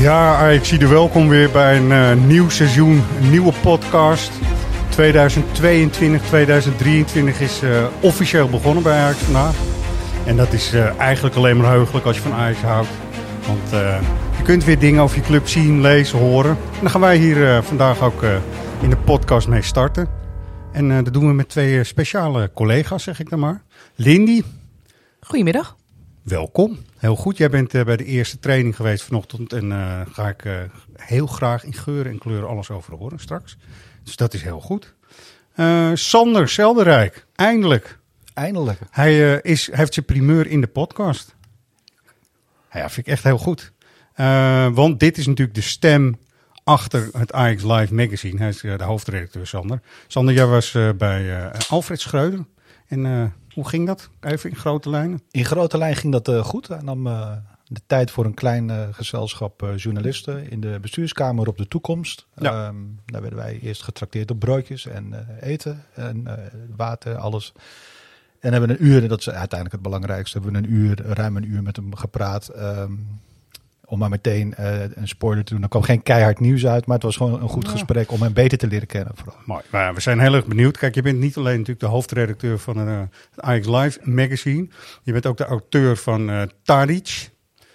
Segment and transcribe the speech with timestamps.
[0.00, 4.32] Ja, ik zie er welkom weer bij een eh, nieuw seizoen, een nieuwe podcast.
[4.88, 9.54] 2022, 2023 is eh, officieel begonnen bij Ajax vandaag.
[10.26, 12.88] En dat is eh, eigenlijk alleen maar heugelijk als je van Ajax houdt.
[13.46, 13.70] Want
[14.36, 16.50] je kunt weer dingen over je club zien, lezen, horen.
[16.50, 18.22] En daar gaan wij hier vandaag ook
[18.80, 20.08] in de podcast mee starten.
[20.72, 23.62] En dat doen we met twee speciale collega's, zeg ik dan maar.
[23.94, 24.42] Lindy,
[25.20, 25.76] Goedemiddag.
[26.22, 26.78] Welkom.
[27.00, 27.36] Heel goed.
[27.36, 29.52] Jij bent eh, bij de eerste training geweest vanochtend.
[29.52, 30.54] En eh ga ik eh,
[30.96, 33.56] heel graag in geuren en kleuren alles over horen straks.
[34.04, 34.94] Dus dat is heel goed.
[35.94, 37.98] Sander Zelderijk, eindelijk.
[38.34, 38.78] Eindelijk.
[38.90, 41.36] Hij, is, hij heeft zijn primeur in de podcast.
[42.72, 43.72] Ja, vind ik echt heel goed.
[44.74, 46.18] Want dit is natuurlijk de stem
[46.64, 48.38] achter het Ajax Live magazine.
[48.38, 49.80] Hij is de hoofdredacteur, Sander.
[50.06, 52.44] Sander, jij was bij Alfred Schreuder.
[52.86, 54.10] En hoe ging dat?
[54.20, 55.22] Even in grote lijnen.
[55.30, 56.68] In grote lijn ging dat eh, goed.
[56.68, 57.32] Hij nam eh,
[57.66, 62.26] de tijd voor een klein eh, gezelschap journalisten in de bestuurskamer op de toekomst.
[62.36, 62.66] Ja.
[62.66, 66.24] Ehm, daar werden wij eerst getrakteerd op broodjes en eten en
[66.76, 67.52] water, alles.
[68.40, 71.36] En hebben een uur, en dat is uiteindelijk het belangrijkste, hebben we een uur, ruim
[71.36, 72.48] een uur met hem gepraat.
[72.48, 72.92] ehm,
[73.90, 75.62] om maar meteen eh, een spoiler te doen.
[75.62, 78.32] Er kwam geen keihard nieuws uit, maar het was gewoon een goed gesprek om hem
[78.32, 79.12] beter te leren kennen.
[79.14, 79.36] Vooral.
[79.44, 79.62] Mooi.
[79.70, 80.78] Maar ja, we zijn heel erg benieuwd.
[80.78, 84.68] Kijk, je bent niet alleen natuurlijk de hoofdredacteur van eh, het Ajax Live magazine.
[85.02, 87.30] Je bent ook de auteur van eh Tadic,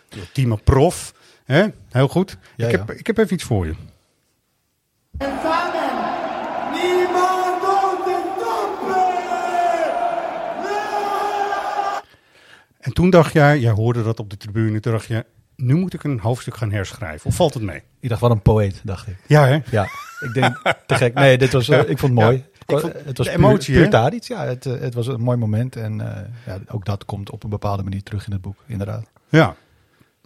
[0.10, 1.14] de Ultieme Prof.
[1.46, 1.66] Hè?
[1.90, 2.38] Heel goed.
[2.56, 2.78] Ja, ik, ja.
[2.78, 3.74] heb, ik heb even iets voor je.
[12.80, 15.94] En toen dacht jij, jij hoorde dat op de tribune, toen dacht je, nu moet
[15.94, 17.28] ik een hoofdstuk gaan herschrijven.
[17.30, 17.82] Of valt het mee?
[18.00, 19.18] Ik dacht, wat een poëet, dacht ik.
[19.28, 19.60] Ja, hè?
[19.72, 19.84] Ja,
[20.20, 21.14] ik denk te gek.
[21.14, 22.36] Nee, dit was, eh, ik vond het mooi.
[22.66, 23.90] ik vond het was de emotie, puur, hè?
[23.90, 24.24] Tadic.
[24.24, 25.76] Ja, het, eh, het was een mooi moment.
[25.76, 29.10] En eh, ja, ook dat komt op een bepaalde manier terug in het boek, inderdaad.
[29.30, 29.56] Ja.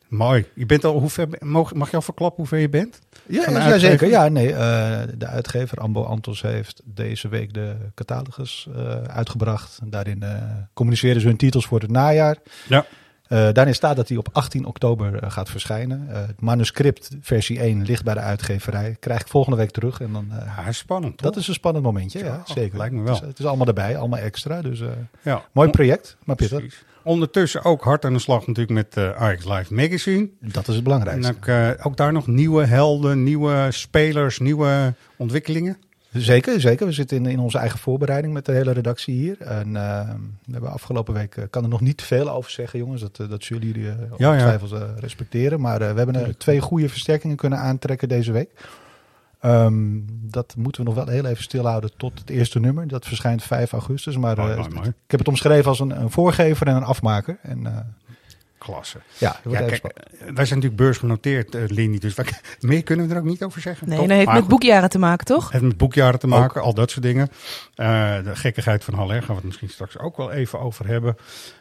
[0.10, 0.46] Mooi.
[0.54, 3.00] Je bent al, hoe ver, mag, mag je al verklappen hoe ver je bent?
[3.26, 4.08] Ja, zeker.
[4.08, 9.80] Ja, nee, eh, de uitgever Ambo Antos heeft deze week de catalogus eh, uitgebracht.
[9.84, 10.42] Daarin eh,
[10.74, 12.38] communiceren ze hun titels voor het najaar.
[12.68, 12.86] Ja.
[13.30, 16.08] Eh, daarin staat dat hij op 18 oktober eh, gaat verschijnen.
[16.10, 18.96] Eh, het manuscript versie 1 ligt bij de uitgeverij.
[19.00, 20.02] Krijg ik volgende week terug.
[20.02, 21.22] En dan, Ja, spannend.
[21.22, 21.42] dat toch?
[21.42, 22.78] is een spannend momentje, ja, Ja, zeker.
[22.78, 23.14] lijkt me wel.
[23.14, 24.62] Het is, het is allemaal erbij, allemaal extra.
[24.62, 24.82] Dus
[25.22, 25.44] ja.
[25.52, 26.58] mooi project, maar pittig.
[26.60, 26.84] Precies.
[27.04, 30.30] Ondertussen ook hard aan de slag natuurlijk met Ajax Live Magazine.
[30.40, 31.34] Dat is het En belangrijkste.
[31.38, 35.78] ook, eh, ook daar nog nieuwe helden, nieuwe spelers, nieuwe ontwikkelingen.
[36.14, 36.86] Zeker, zeker.
[36.86, 39.42] We zitten in, in onze eigen voorbereiding met de hele redactie hier.
[39.42, 40.10] En eh,
[40.46, 43.02] we hebben afgelopen week, eh, kan er nog niet veel over zeggen, jongens.
[43.02, 45.62] Dat, eh, dat zullen jullie uh, Ja, ongetwijfeld respecteren.
[45.62, 48.50] Maar we hebben er twee goede versterkingen kunnen aantrekken deze week.
[49.40, 52.88] Ehm, dat moeten we nog wel heel even stilhouden tot het eerste nummer.
[52.88, 54.18] Dat verschijnt 5 augustus.
[54.18, 54.88] Maar Mooi, mooi, mooi.
[54.88, 57.38] ik heb het omschreven als een, een voorgever en een afmaker.
[57.42, 57.64] En
[58.60, 58.98] Klasse.
[59.18, 59.80] ja, kijk, eh,
[60.18, 61.98] wij zijn natuurlijk beursgenoteerd, eh Lindy.
[61.98, 62.26] Dus wij,
[62.60, 63.90] meer kunnen we er ook niet over zeggen.
[63.90, 65.44] Nee, dat heeft met boekjaren te maken, toch?
[65.44, 67.30] Het heeft met boekjaren te maken, al dat soort dingen.
[67.76, 71.16] Eh, de gekkigheid van Haller gaan we het misschien straks ook wel even over hebben.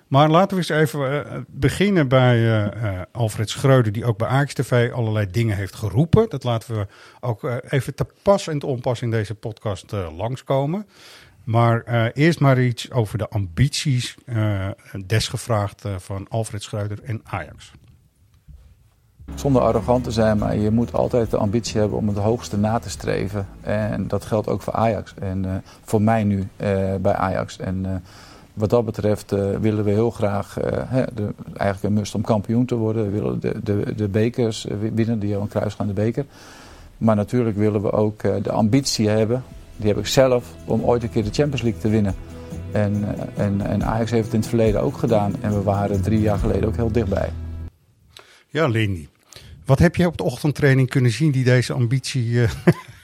[0.08, 4.54] Maar laten we eens even beginnen bij eh, eh, Alfred Schreuder, die ook bij Ajax
[4.54, 6.28] TV allerlei dingen heeft geroepen.
[6.28, 6.86] Dat laten we
[7.20, 10.86] ook even te pas en te onpas in deze podcast langskomen.
[11.48, 14.68] Maar eh, eerst maar iets over de ambities, eh,
[15.06, 17.72] desgevraagd eh, van Alfred Schreuder en Ajax.
[19.34, 22.78] Zonder arrogant te zijn, maar je moet altijd de ambitie hebben om het hoogste na
[22.78, 23.46] te streven.
[23.60, 25.14] En dat geldt ook voor Ajax.
[25.14, 26.48] En voor mij nu
[27.00, 27.58] bij Ajax.
[27.58, 28.04] En
[28.54, 29.30] wat dat betreft
[29.60, 30.54] willen we heel graag,
[30.86, 33.04] hè, de, eigenlijk een must om kampioen te worden.
[33.04, 36.24] We willen de, de, de bekers winnen, de Johan Cruijffschaande beker.
[36.98, 39.44] Maar natuurlijk willen we ook de ambitie hebben,
[39.78, 42.14] die heb ik zelf, om ooit een keer de Champions League te winnen.
[42.72, 43.04] En,
[43.36, 45.34] eh, en, en Ajax heeft het in het verleden ook gedaan.
[45.40, 47.30] En we waren drie jaar geleden ook heel dichtbij.
[48.48, 49.08] Ja, Lindy.
[49.64, 52.48] Wat heb je op de ochtendtraining kunnen zien die deze ambitie eh,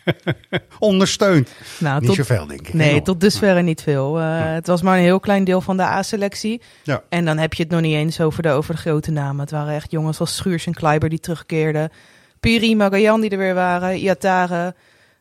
[0.79, 1.51] ondersteunt?
[1.79, 2.75] Nou, Niet tot, zoveel, denk ik.
[2.75, 4.21] nee, tot dusverre niet veel.
[4.21, 6.61] Eh, Het was maar een heel klein deel van de A-selectie.
[6.83, 7.03] Ja.
[7.09, 9.41] En dan heb je het nog niet eens over de, over de grote namen.
[9.41, 11.91] Het waren echt jongens als Schuurs en Kleiber die terugkeerden.
[12.41, 13.97] Piri, Magajan die er weer waren.
[13.99, 14.75] Iatare.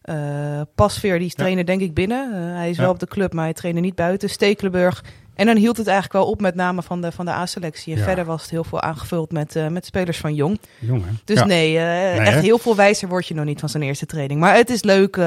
[0.04, 2.32] Eh Pasveer, die trainde denk ik binnen.
[2.34, 2.82] Eh, hij is Ja.
[2.82, 4.30] wel op de club, maar hij trainde niet buiten.
[4.30, 5.04] Stekelenburg.
[5.36, 7.94] En dan hield het eigenlijk wel op met name van de, van de A-selectie.
[7.94, 8.06] En Ja.
[8.06, 10.60] verder was het heel veel aangevuld met, eh, met spelers van Jong.
[10.80, 11.20] Jongen.
[11.26, 12.40] Dus nee, echt hè?
[12.40, 14.40] heel veel wijzer word je nog niet van zijn eerste training.
[14.40, 15.18] Maar het is leuk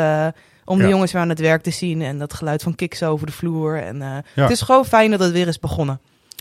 [0.64, 2.02] om de jongens weer aan het werk te zien.
[2.02, 3.82] En dat geluid van kiks over de vloer.
[3.82, 4.00] En
[4.34, 6.00] het is gewoon fijn dat het weer is begonnen.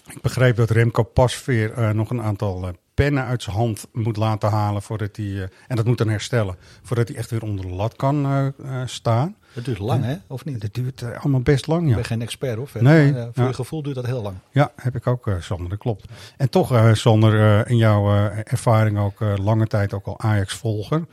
[0.09, 4.17] Ik begreep dat Remco Pasveer eh, nog een aantal eh, pennen uit zijn hand moet
[4.17, 7.65] laten halen voordat hij, eh, en dat moet dan herstellen, voordat hij echt weer onder
[7.65, 8.53] de lat kan
[8.85, 9.35] staan.
[9.53, 10.15] Dat duurt lang, hè?
[10.27, 10.61] Of niet?
[10.61, 11.95] Dat duurt allemaal best lang, Ik ja.
[11.95, 12.73] ben geen expert, of?
[12.73, 13.47] Nee, Maar, voor ja.
[13.47, 14.35] je gevoel duurt dat heel lang.
[14.51, 16.05] Ja, heb ik ook, Sander, dat klopt.
[16.37, 21.05] En toch, Sander, in jouw ervaring ook lange tijd ook al Ajax-volger.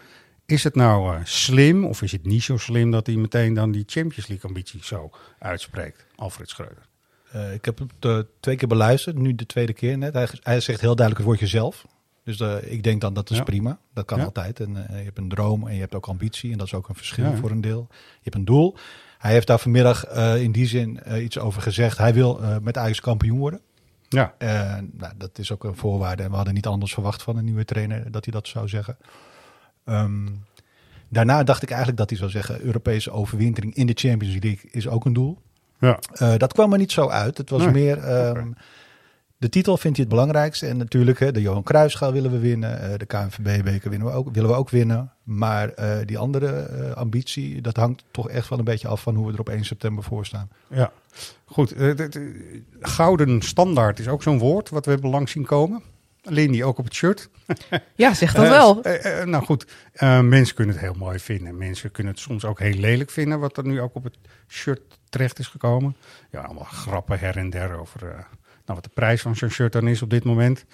[0.46, 3.84] Is het nou slim of is het niet zo slim dat hij meteen dan die
[3.86, 6.90] Champions League ambitie zo uitspreekt, Alfred Schreuder?
[7.32, 10.14] Eh, ik heb het twee keer beluisterd, nu de tweede keer net.
[10.14, 11.86] Hij, hij zegt heel duidelijk het woordje zelf.
[12.24, 13.42] Dus eh, ik denk dan dat is Ja.
[13.42, 13.78] prima.
[13.94, 14.60] Dat kan altijd.
[14.60, 16.52] En eh, je hebt een droom en je hebt ook ambitie.
[16.52, 17.86] En dat is ook een verschil voor een deel.
[17.90, 18.76] Je hebt een doel.
[19.18, 20.06] Hij heeft daar vanmiddag
[20.38, 21.98] in die zin iets over gezegd.
[21.98, 23.60] Hij wil met Ajax kampioen worden.
[24.08, 24.34] Ja,
[24.92, 26.22] nou, dat is ook een voorwaarde.
[26.22, 28.96] En we hadden niet anders verwacht van een nieuwe trainer dat hij dat zou zeggen.
[29.84, 30.28] Ehm,
[31.08, 34.88] daarna dacht ik eigenlijk dat hij zou zeggen: Europese overwintering in de Champions League is
[34.88, 35.38] ook een doel.
[35.82, 35.98] Ja.
[36.12, 37.38] Eh, dat kwam er niet zo uit.
[37.38, 37.72] Het was Nee.
[37.72, 37.98] meer.
[37.98, 38.50] ehm,
[39.36, 40.66] De titel vindt hij het belangrijkste.
[40.66, 42.80] En natuurlijk, hè, de Johan Cruijffschaal willen we winnen.
[42.80, 45.12] eh, de KNVB-beker winnen we ook, willen we ook winnen.
[45.22, 49.26] Maar eh, die andere ambitie, dat hangt toch echt wel een beetje af van hoe
[49.26, 50.48] we er op 1 september voor staan.
[50.68, 50.92] Ja,
[51.44, 51.72] goed.
[51.72, 51.90] eh,
[52.80, 55.82] gouden standaard is ook zo'n woord wat we hebben langs zien komen.
[56.24, 57.28] Alleen die ook op het shirt.
[57.94, 58.82] Ja, zeg dat wel.
[59.24, 61.56] nou goed, eh, mensen kunnen het heel mooi vinden.
[61.56, 64.16] Mensen kunnen het soms ook heel lelijk vinden, wat er nu ook op het
[64.48, 64.80] shirt
[65.12, 65.96] terecht is gekomen.
[66.30, 68.24] Ja, allemaal grappen her en der over eh, nou,
[68.64, 70.64] wat de prijs van zo'n shirt dan is op dit moment.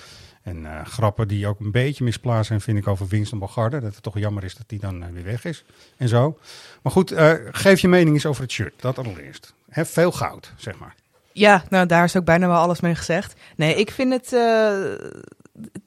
[0.43, 3.81] En eh, grappen die ook een beetje misplaatst zijn, vind ik over Winston Bogarde.
[3.81, 5.65] Dat het toch jammer is dat die dan eh, weer weg is
[5.97, 6.39] en zo.
[6.83, 7.13] Maar goed,
[7.51, 8.75] geef je mening eens over het shirt.
[8.77, 9.55] Dat allereerst.
[9.71, 10.95] Hè, veel goud, zeg maar.
[11.33, 13.35] Ja, nou daar is ook bijna wel alles mee gezegd.
[13.57, 14.29] Nee, ik vind het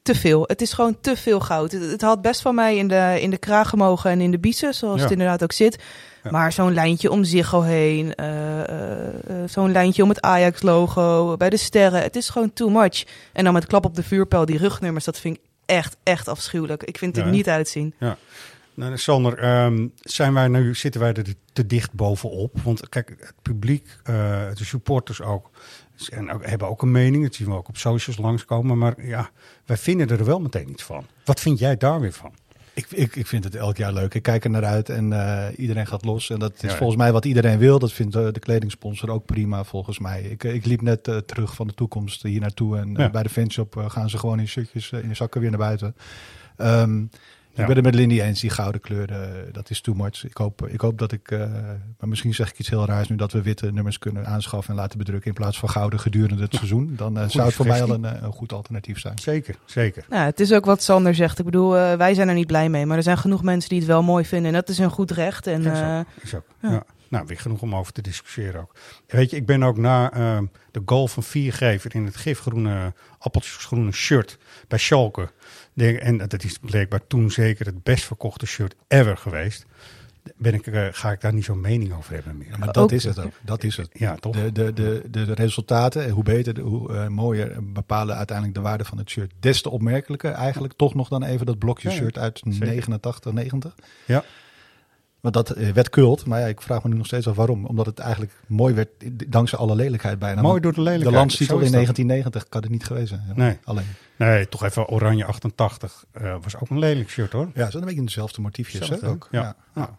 [0.02, 0.44] te veel.
[0.48, 1.72] Het is gewoon te veel goud.
[1.72, 4.40] Het, het had best van mij in de, in de kraag gemogen en in de
[4.40, 5.02] biezen, zoals Ja.
[5.02, 5.84] het inderdaad ook zit.
[6.24, 6.32] Ja.
[6.32, 11.50] Maar zo'n lijntje om Ziggo heen, eh, eh, eh, zo'n lijntje om het Ajax-logo, bij
[11.50, 12.02] de sterren.
[12.02, 13.06] Het is gewoon too much.
[13.34, 16.84] En dan met klap op de vuurpijl, die rugnummers, dat vind ik echt, echt afschuwelijk.
[16.84, 17.94] Ik vind het Ja, er niet uitzien.
[18.74, 22.60] Nou, Sander, ehm, zijn wij nu, zitten wij er te dicht bovenop?
[22.64, 25.50] Want kijk, het publiek, de supporters ook,
[26.10, 27.24] en ook, hebben ook een mening.
[27.24, 28.78] Dat zien we ook op socials langskomen.
[28.78, 29.30] Maar ja,
[29.66, 31.06] wij vinden er wel meteen iets van.
[31.26, 32.34] Wat vind jij daar weer van?
[32.74, 34.14] Ik, ik, ik vind het elk jaar leuk.
[34.14, 36.30] Ik kijk er naar uit en eh, iedereen gaat los.
[36.30, 37.80] En dat is Ja, volgens mij wat iedereen wil.
[37.80, 40.22] Dat vindt eh, de kledingsponsor ook prima volgens mij.
[40.22, 42.78] Ik, eh, ik liep net terug van de toekomst hier naartoe.
[42.78, 43.10] En Ja.
[43.10, 45.96] bij de fanshop gaan ze gewoon in shirtjes in zakken weer naar buiten.
[46.58, 47.04] Ehm,
[47.54, 47.62] Ja.
[47.62, 50.26] Ik ben het met Lindy eens, die gouden kleur, eh, dat is too much.
[50.26, 51.40] Ik hoop, ik hoop dat ik, eh,
[52.00, 54.80] maar misschien zeg ik iets heel raars nu, dat we witte nummers kunnen aanschaffen en
[54.80, 56.94] laten bedrukken in plaats van gouden gedurende het seizoen.
[56.96, 59.20] Dan eh, zou het voor mij al een, een goed alternatief zijn.
[59.20, 60.06] Zeker, zeker.
[60.10, 61.40] Nou, het is ook wat Sander zegt.
[61.40, 62.86] Ik bedoel, wij zijn er niet blij mee.
[62.86, 64.48] Maar er zijn genoeg mensen die het wel mooi vinden.
[64.48, 65.48] En dat is een goed recht.
[65.48, 66.46] En, Is ook, eh, is ook.
[66.62, 66.72] ja.
[66.72, 66.84] Ja.
[67.08, 68.76] Nou, weer genoeg om over te discussiëren ook.
[69.08, 73.92] Weet je, ik ben ook na ehm, de goal van Viergever in het gifgroene, appeltjesgroene
[73.92, 74.38] shirt
[74.68, 75.30] bij Schalke.
[75.74, 79.66] Denk- En dat is blijkbaar toen zeker het best verkochte shirt ever geweest.
[80.38, 82.48] Ben ik, eh, ga ik daar niet zo'n mening over hebben meer.
[82.50, 83.32] Ja, maar dat Ook- is het ook.
[83.42, 83.90] Dat is het.
[83.94, 84.36] Ja, toch?
[84.36, 88.86] De, de, de, de, resultaten, hoe beter, de- hoe eh, mooier bepalen uiteindelijk de waarde
[88.86, 89.32] van het shirt.
[89.40, 92.68] Des te opmerkelijker eigenlijk toch nog dan even dat blokje shirt uit Zeker.
[92.68, 93.76] 89, 90.
[94.06, 94.24] Ja.
[95.22, 97.66] Want dat eh, werd kult, maar ja, ik vraag me nu nog steeds af waarom.
[97.66, 98.90] Omdat het eigenlijk mooi werd
[99.32, 100.42] dankzij alle lelijkheid bijna.
[100.42, 101.14] Mooi door de lelijkheid.
[101.14, 101.72] De landstitel in dat.
[101.72, 103.24] 1990 kan het niet geweest zijn.
[103.36, 103.58] Nee.
[103.64, 103.86] Alleen.
[104.16, 107.50] Nee, toch even Oranje 88 eh, was ook een lelijk shirt hoor.
[107.54, 109.28] Ja, zijn een beetje dezelfde motiefjes hè, ook.
[109.32, 109.42] ja.
[109.42, 109.56] Ja.
[109.74, 109.90] Nou,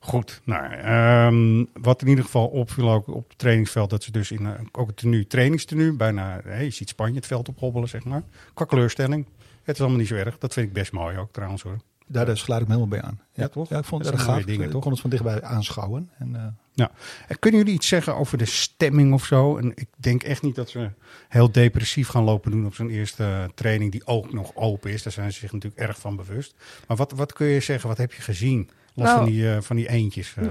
[0.00, 0.40] goed.
[0.44, 4.46] Nou, ehm, wat in ieder geval opviel ook op het trainingsveld, dat ze dus in
[4.46, 8.22] eh, ook het tenue, trainingstenue, bijna, hè, je ziet Spanje het veld ophobbelen, zeg maar.
[8.54, 9.26] Qua kleurstelling.
[9.62, 10.38] Het is allemaal niet zo erg.
[10.38, 11.78] Dat vind ik best mooi ook trouwens hoor.
[12.08, 13.20] Daar eh, sluit ik me helemaal bij aan.
[13.32, 13.68] Ja, toch?
[13.68, 14.42] Ja, ik vond Dat het gaaf.
[14.44, 14.82] dingen, ik toch?
[14.82, 16.10] kon het van dichtbij aanschouwen.
[16.18, 16.86] En, eh,
[17.28, 19.56] En kunnen jullie iets zeggen over de stemming of zo?
[19.56, 20.90] En ik denk echt niet dat ze
[21.28, 25.02] heel depressief gaan lopen doen op zo'n eerste training die ook nog open is.
[25.02, 26.54] Daar zijn ze zich natuurlijk erg van bewust.
[26.86, 27.88] Maar wat, wat kun je zeggen?
[27.88, 28.70] Wat heb je gezien?
[28.94, 30.34] Los Nou, van, die, eh, van die eentjes.
[30.36, 30.46] eh.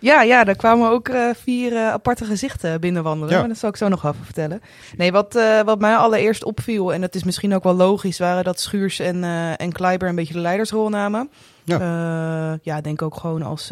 [0.00, 3.32] Ja, ja, daar kwamen ook eh, vier eh, aparte gezichten binnenwandelen.
[3.32, 3.38] Ja.
[3.40, 4.60] Maar dat zal ik zo nog even vertellen.
[4.96, 8.44] Nee, wat, eh, wat mij allereerst opviel, en dat is misschien ook wel logisch, waren
[8.44, 9.24] dat Schuurs en,
[9.56, 11.30] en Kleiber een beetje de leidersrol namen.
[11.64, 12.58] Ja.
[12.62, 13.70] Ja, denk ook gewoon als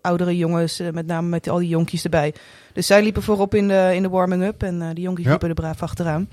[0.00, 2.34] oudere jongens, met name met al die jonkies erbij.
[2.72, 5.30] Dus zij liepen voorop in de, in de warming-up en die jonkies Ja.
[5.30, 6.28] liepen er braaf achteraan.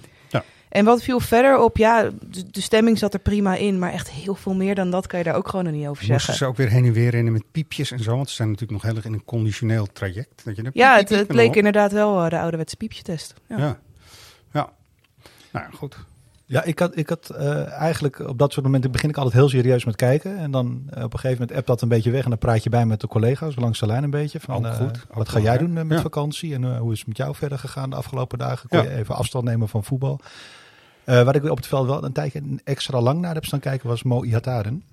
[0.75, 1.77] En wat viel verder op?
[1.77, 3.79] Ja, de, de stemming zat er prima in.
[3.79, 5.95] Maar echt heel veel meer dan dat kan je daar ook gewoon nog niet over
[6.07, 6.33] Moesten zeggen.
[6.33, 8.15] ze ook weer heen en weer rennen met piepjes en zo?
[8.15, 10.41] Want ze zijn natuurlijk nog heel erg in een conditioneel traject.
[10.45, 13.33] Dat je Ja, piep, het, piep, het piep leek inderdaad wel eh, de ouderwetse piepjetest.
[13.49, 13.57] Ja.
[13.57, 13.77] Ja.
[14.53, 14.69] ja.
[15.51, 15.97] Nou goed.
[16.47, 19.49] Ja, ik had, ik had eh, eigenlijk op dat soort momenten begin ik altijd heel
[19.49, 20.37] serieus met kijken.
[20.37, 22.23] En dan eh, op een gegeven moment appt dat een beetje weg.
[22.23, 24.39] En dan praat je bij met de collega's langs de lijn een beetje.
[24.39, 26.01] Van, Ook goed, wat ga jij doen met Ja.
[26.01, 26.53] vakantie?
[26.53, 28.67] En hoe is het met jou verder gegaan de afgelopen dagen?
[28.69, 28.81] Ja.
[28.81, 30.19] je even afstand nemen van voetbal?
[31.05, 33.87] Eh waar ik op het veld wel een tijdje extra lang naar heb staan kijken
[33.87, 34.83] was Mo Ihataren.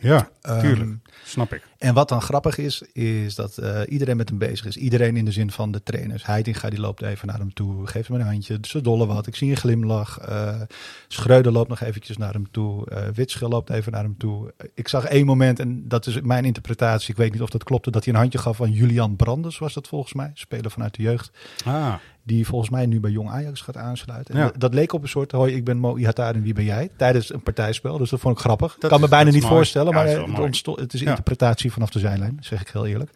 [0.00, 0.90] Ja, Ehm, tuurlijk.
[1.24, 1.66] Snap ik.
[1.78, 4.76] En wat dan grappig is, is dat eh, iedereen met hem bezig is.
[4.76, 6.26] Iedereen in de zin van de trainers.
[6.26, 8.58] Heitinga die loopt even naar hem toe, geeft hem een handje.
[8.62, 10.18] Ze dolle wat, ik zie een glimlach.
[10.18, 10.60] Eh
[11.08, 12.90] Schreuder loopt nog eventjes naar hem toe.
[12.90, 14.54] eh Witschel loopt even naar hem toe.
[14.74, 17.10] Ik zag één moment, en dat is mijn interpretatie.
[17.10, 19.74] Ik weet niet of dat klopte, dat hij een handje gaf aan Julian Brandes, was
[19.74, 20.30] dat volgens mij.
[20.34, 21.30] Speler vanuit de jeugd.
[21.64, 21.94] Ah,
[22.28, 24.34] Die volgens mij nu bij Jong Ajax gaat aansluiten.
[24.34, 24.52] En Ja.
[24.58, 26.90] dat, leek op een soort, hoi, ik ben Mo Ihataren, wie ben jij?
[26.96, 28.76] Tijdens een partijspel, dus dat vond ik grappig.
[28.78, 29.54] Dat kan me bijna niet mooi.
[29.54, 33.10] voorstellen, Ja, maar is het, is interpretatie vanaf de zijlijn, zeg ik heel eerlijk.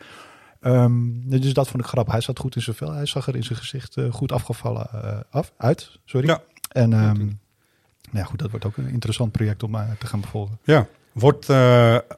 [0.61, 0.93] Ehm,
[1.23, 2.13] dus dat vond ik grappig.
[2.13, 2.93] Hij zat goed in zijn vel.
[2.93, 5.99] Hij zag er in zijn gezicht eh, goed afgevallen eh, af, uit.
[6.05, 6.27] Sorry.
[6.27, 6.41] Ja.
[6.69, 7.31] En ehm, nou
[8.13, 10.59] ja, goed, dat wordt ook een interessant project om eh, te gaan bevolgen.
[10.65, 10.87] ja.
[11.13, 11.51] Wordt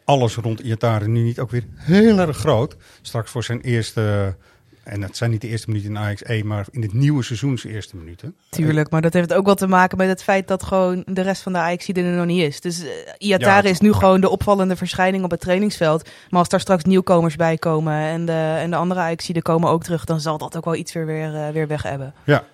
[0.05, 2.77] alles rond Iataren nu niet ook weer heel erg groot?
[3.03, 4.37] Straks voor zijn eerste,
[4.85, 7.59] en het zijn niet de eerste minuten in Ajax 1, maar in het nieuwe seizoen
[7.59, 8.35] zijn eerste minuten.
[8.49, 11.43] Tuurlijk, maar dat heeft ook wel te maken met het feit dat gewoon de rest
[11.43, 12.61] van de Ajax er nog niet is.
[12.61, 16.09] Dus uh, Iatare Ja, is nu gewoon de opvallende verschijning op het trainingsveld.
[16.31, 19.83] Maar als daar straks nieuwkomers bij komen en de, en de andere Ajax komen ook
[19.85, 22.15] terug, dan zal dat ook wel iets weer, weer, uh, weer weg hebben.
[22.25, 22.45] Ja.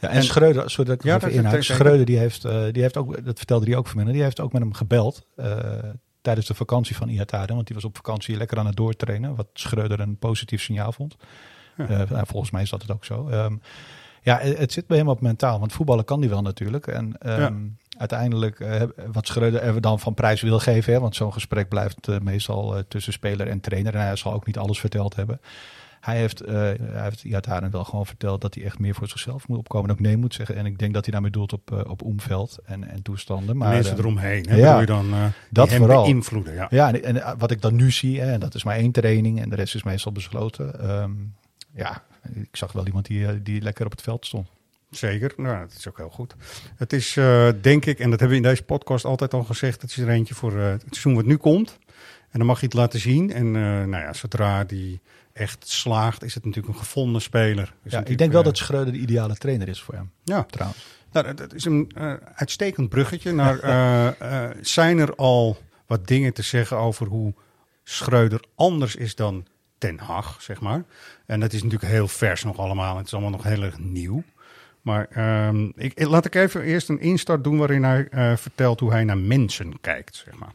[0.00, 1.54] Ja, en, En- Schreuder, sorry dat ik Ja, even dat- inhoud.
[1.54, 4.22] dat- dat- Schreuder die heeft, eh, die heeft ook, dat vertelde hij ook vanmiddag, die
[4.22, 5.58] heeft ook met hem gebeld eh,
[6.22, 7.54] tijdens de vakantie van Ihataren.
[7.54, 11.16] Want die was op vakantie lekker aan het doortrainen, wat Schreuder een positief signaal vond.
[11.76, 11.88] Ja.
[11.88, 13.28] Eh, nou, volgens mij is dat het ook zo.
[13.28, 13.56] Ehm,
[14.22, 16.86] ja, het, zit bij hem op mentaal, want voetballen kan hij wel natuurlijk.
[16.86, 17.52] En ehm, Ja.
[17.98, 22.08] uiteindelijk, eh, wat Schreuder er dan van prijs wil geven, hè, want zo'n gesprek blijft
[22.08, 23.94] eh, meestal tussen speler en trainer.
[23.94, 25.40] En hij zal ook niet alles verteld hebben.
[26.00, 29.58] Hij heeft, hij heeft Ihataren wel gewoon verteld dat hij echt meer voor zichzelf moet
[29.58, 29.88] opkomen.
[29.88, 30.56] En ook nee moet zeggen.
[30.56, 33.56] En ik denk dat hij daarmee doelt op, op omveld en, en toestanden.
[33.56, 35.10] Maar, Mensen eromheen, hè, ja, je dan
[35.50, 36.04] dat die hem vooral.
[36.04, 36.54] beïnvloeden.
[36.54, 36.66] Ja.
[36.70, 39.40] Ja, en, en, wat ik dan nu zie, hè, en dat is maar één training
[39.40, 40.80] en de rest is meestal besloten.
[40.80, 41.10] Ehm,
[41.74, 42.02] ja,
[42.34, 44.48] ik zag wel iemand die, eh, die lekker op het veld stond.
[44.90, 46.34] Zeker, nou, dat is ook heel goed.
[46.76, 49.82] Het is, eh, denk ik, en dat hebben we in deze podcast altijd al gezegd,
[49.82, 51.78] het is er eentje voor eh, het seizoen wat nu komt.
[52.30, 53.32] En dan mag je het laten zien.
[53.32, 55.00] En nou ja, zodra die
[55.32, 57.74] echt slaagt, is het natuurlijk een gevonden speler.
[57.82, 60.84] Dus Ja, ik denk wel dat Schreuder de ideale trainer is voor hem, Ja, trouwens.
[61.12, 61.90] nou, dat- is een
[62.34, 63.56] uitstekend bruggetje naar.
[64.60, 67.34] zijn er al wat dingen te zeggen over hoe
[67.84, 69.46] Schreuder anders is dan
[69.84, 70.84] Ten Hag, zeg maar?
[71.26, 72.96] En dat is natuurlijk heel vers nog allemaal.
[72.96, 74.22] Het is allemaal nog heel erg nieuw.
[74.82, 78.90] Maar ehm, ik, laat ik even eerst een instart doen waarin hij eh, vertelt hoe
[78.90, 80.52] hij naar mensen kijkt, zeg maar.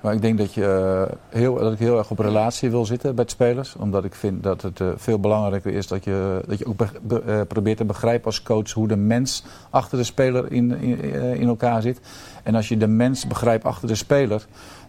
[0.00, 3.14] Maar ik denk dat, je, eh, heel, dat ik heel erg op relatie wil zitten
[3.14, 3.76] met spelers.
[3.76, 7.00] Omdat ik vind dat het eh, veel belangrijker is dat je, dat je ook be-
[7.02, 11.00] be- probeert te begrijpen als coach hoe de mens achter de speler in, in,
[11.38, 12.00] in elkaar zit.
[12.42, 14.46] En als je de mens begrijpt achter de speler,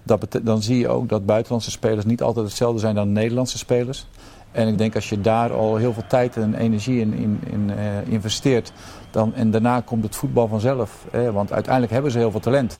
[0.08, 4.08] dat dan zie je ook dat buitenlandse spelers niet altijd hetzelfde zijn dan Nederlandse spelers.
[4.52, 7.70] En ik denk als je daar al heel veel tijd en energie in, in, in
[7.70, 8.72] eh, investeert,
[9.12, 11.06] dan, en daarna komt het voetbal vanzelf.
[11.12, 12.80] Hè, want uiteindelijk hebben ze heel veel talent.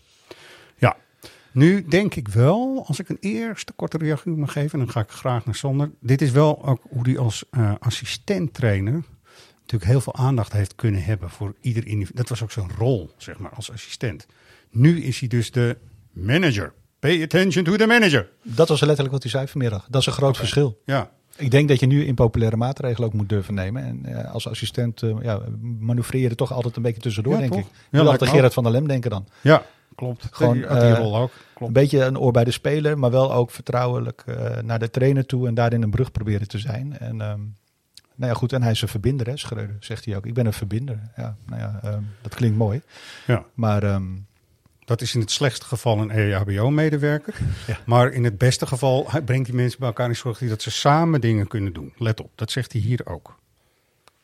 [0.78, 0.96] Ja,
[1.52, 5.10] nu denk ik wel, als ik een eerste korte reactie mag geven, dan ga ik
[5.10, 5.92] graag naar Sander.
[6.00, 9.04] Dit is wel ook hoe hij als eh assistent-trainer
[9.60, 12.18] natuurlijk heel veel aandacht heeft kunnen hebben voor ieder individu.
[12.18, 14.26] Dat was ook zijn rol, zeg maar, als assistent.
[14.70, 15.78] Nu is hij dus de
[16.12, 16.74] manager.
[17.00, 18.30] Pay attention to the manager.
[18.44, 19.88] Dat was letterlijk wat hij zei vanmiddag.
[19.90, 20.82] Dat is een groot verschil.
[20.86, 23.84] Ja, Ik denk dat je nu impopulaire maatregelen ook moet durven nemen.
[23.84, 25.40] En eh, als assistent uh, ja,
[25.80, 27.62] manoeuvreer je er toch altijd een beetje tussendoor, Ja, denk toch?
[27.62, 27.68] ik.
[27.92, 29.28] Ja, Ja, me Gerard van der Lem denken dan.
[29.42, 29.64] ja
[29.98, 30.28] klopt.
[30.32, 31.32] Gewoon, die, had die eh, rol ook.
[31.60, 35.26] Een beetje een oor bij de speler, maar wel ook vertrouwelijk eh, naar de trainer
[35.26, 36.98] toe en daarin een brug proberen te zijn.
[37.00, 37.40] En ehm,
[38.16, 40.26] nou ja, goed, en hij is een verbinder, hè, Schreuder, zegt hij ook.
[40.26, 41.00] Ik ben een verbinder.
[41.16, 42.82] Ja, nou ja, ehm, dat klinkt mooi.
[43.28, 43.46] Ja.
[43.54, 44.04] Maar ehm,
[44.88, 47.36] Dat is in het slechtste geval een EHBO-medewerker.
[47.68, 47.80] Ja.
[47.86, 50.72] Maar in het beste geval brengt die mensen bij elkaar en zorgt hij dat ze
[50.72, 51.94] samen dingen kunnen doen.
[51.98, 53.36] Let op, dat zegt hij hier ook.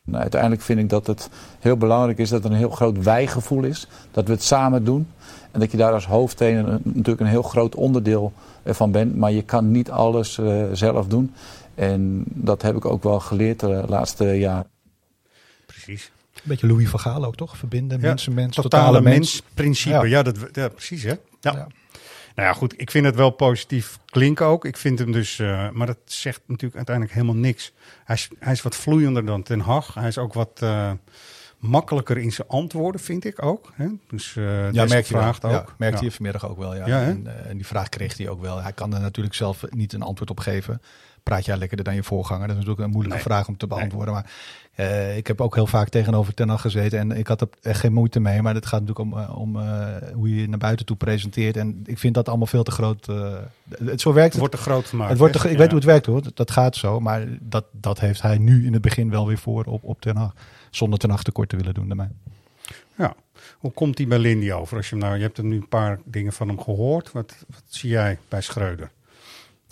[0.04, 1.28] Nou, uiteindelijk vind ik dat het
[1.60, 3.86] heel belangrijk is dat er een heel groot wijgevoel is.
[4.10, 5.08] Dat we het samen doen.
[5.50, 8.32] En dat je daar als hoofdtrainer natuurlijk een heel groot onderdeel
[8.64, 9.16] van bent.
[9.16, 11.34] Maar je kan niet alles eh, zelf doen.
[11.74, 14.70] En dat heb ik ook wel geleerd de laatste jaren.
[15.66, 16.12] Precies.
[16.44, 17.56] Een beetje Louis van Gaal ook, toch?
[17.56, 19.16] Verbinden, Ja, mensen, mens, Totale, totale mens.
[19.18, 19.94] mens-principe.
[19.94, 20.04] Ja.
[20.04, 21.14] Ja, dat, ja, precies hè.
[21.40, 21.52] Ja.
[22.34, 22.80] Nou ja, goed.
[22.80, 24.64] Ik vind het wel positief klinken ook.
[24.64, 27.72] Ik vind hem dus, eh, maar dat zegt natuurlijk uiteindelijk helemaal niks.
[28.04, 29.94] Hij is, hij is wat vloeiender dan Ten Hag.
[29.94, 30.90] Hij is ook wat eh,
[31.58, 33.72] makkelijker in zijn antwoorden, vind ik ook.
[33.74, 33.86] Hè?
[34.08, 35.52] Dus uh, ja, merk je vraagt wel.
[35.54, 35.66] ook.
[35.68, 36.04] Ja, merkte Ja.
[36.04, 36.86] je vanmiddag ook wel, ja.
[36.86, 38.62] En, en die vraag kreeg hij ook wel.
[38.62, 40.80] Hij kan er natuurlijk zelf niet een antwoord op geven.
[41.24, 42.46] Praat jij lekkerder dan je voorganger?
[42.48, 43.26] Dat is natuurlijk een moeilijke Nee.
[43.26, 44.14] vraag om te beantwoorden.
[44.14, 44.30] Maar
[44.74, 47.80] eh, ik heb ook heel vaak tegenover Ten Hag gezeten en ik had er echt
[47.80, 48.42] geen moeite mee.
[48.42, 51.56] Maar het gaat natuurlijk om, eh, om eh, hoe je je naar buiten toe presenteert.
[51.56, 53.06] En ik vind dat allemaal veel te groot.
[53.84, 55.10] het, zo werkt Het wordt te groot gemaakt.
[55.10, 55.58] het wordt te- ik Ja.
[55.58, 57.00] weet hoe het werkt hoor, dat, dat gaat zo.
[57.00, 60.16] Maar dat, dat heeft hij nu in het begin wel weer voor op, op Ten
[60.16, 60.34] Hag.
[60.70, 62.08] Zonder Ten Hag tekort te willen doen daarmee.
[62.98, 63.14] Ja.
[63.58, 64.76] Hoe komt hij bij Lindy over?
[64.76, 67.12] Als je, hem nou, je hebt er nu een paar dingen van hem gehoord.
[67.12, 68.90] Wat, wat zie jij bij Schreuder?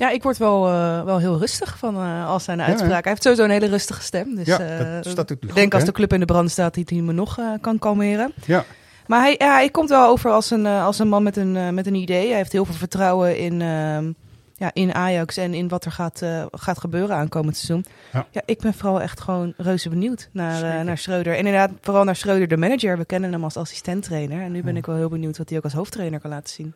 [0.03, 2.95] Ja, ik word wel, eh, wel heel rustig van eh al zijn uitspraken.
[2.95, 3.01] ja.
[3.01, 4.35] Hij heeft sowieso een hele rustige stem.
[4.35, 5.89] Dus Ja, eh, dat staat goed, denk als hè?
[5.89, 8.33] de club in de brand staat, dat hij me nog kan kalmeren.
[8.47, 8.65] Ja,
[9.07, 11.87] Maar hij, ja, hij komt wel over als een, als een man met een, met
[11.87, 12.29] een idee.
[12.29, 14.13] Hij heeft heel veel vertrouwen in, ehm,
[14.57, 17.85] ja, in Ajax en in wat er gaat, gaat gebeuren aankomend seizoen.
[18.13, 18.27] Ja.
[18.31, 18.43] Ja.
[18.45, 21.33] ik ben vooral echt gewoon reuze benieuwd naar, naar Schreuder.
[21.33, 22.99] En inderdaad, vooral naar Schreuder, de manager.
[22.99, 24.43] We kennen hem als assistenttrainer.
[24.43, 26.75] En nu ben ik wel heel benieuwd wat hij ook als hoofdtrainer kan laten zien.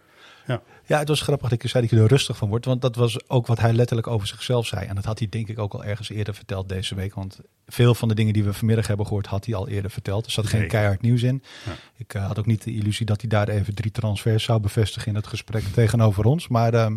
[0.87, 2.65] Ja, het was grappig dat ik zei dat je er rustig van wordt.
[2.65, 4.87] Want dat was ook wat hij letterlijk over zichzelf zei.
[4.87, 7.15] En dat had hij denk ik ook al ergens eerder verteld deze week.
[7.15, 10.26] Want veel van de dingen die we vanmiddag hebben gehoord, had hij al eerder verteld.
[10.26, 11.43] Er zat geen keihard nieuws in.
[11.65, 11.73] Ja.
[11.97, 15.09] Ik eh, had ook niet de illusie dat hij daar even drie transfers zou bevestigen
[15.09, 16.49] in het gesprek tegenover ons.
[16.49, 16.97] Maar ehm,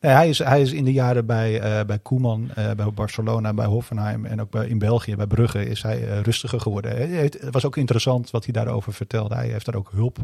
[0.00, 3.54] nee, hij, is, hij is in de jaren bij, eh, bij Koeman, eh, bij Barcelona,
[3.54, 7.10] bij Hoffenheim en ook bij, in België, bij Brugge, is hij rustiger geworden.
[7.10, 9.34] Het was ook interessant wat hij daarover vertelde.
[9.34, 10.18] Hij heeft daar ook hulp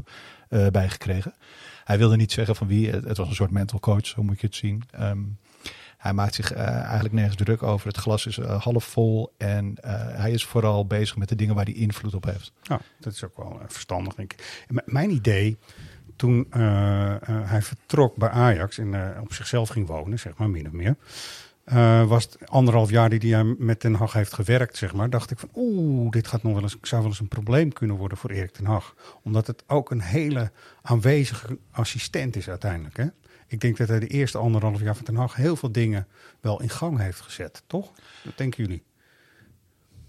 [0.70, 1.34] bij gekregen.
[1.84, 2.90] Hij wilde niet zeggen van wie.
[2.90, 4.82] Het was een soort mental coach, zo moet je het zien.
[4.90, 5.20] Ehm,
[6.02, 7.86] hij maakt zich eh, eigenlijk nergens druk over.
[7.86, 11.54] Het glas is eh, half vol en eh, hij is vooral bezig met de dingen
[11.54, 12.52] waar hij invloed op heeft.
[12.62, 14.64] Nou, dat is ook wel verstandig, denk ik.
[14.84, 15.58] Mijn idee,
[16.16, 16.46] toen
[17.44, 20.96] hij vertrok bij Ajax en op zichzelf ging wonen, zeg maar, min of meer.
[21.64, 25.30] Eh, was het anderhalf jaar die hij met Ten Hag heeft gewerkt, zeg maar, dacht
[25.30, 28.18] ik van, oeh, dit gaat nog wel eens, zou wel eens een probleem kunnen worden
[28.18, 28.94] voor Erik Ten Hag.
[29.22, 30.50] Omdat het ook een hele
[30.82, 33.06] aanwezige assistent is uiteindelijk, hè.
[33.46, 36.06] Ik denk dat hij de eerste anderhalf jaar van Ten Hag heel veel dingen
[36.40, 37.92] wel in gang heeft gezet, toch?
[38.24, 38.82] Wat denken jullie?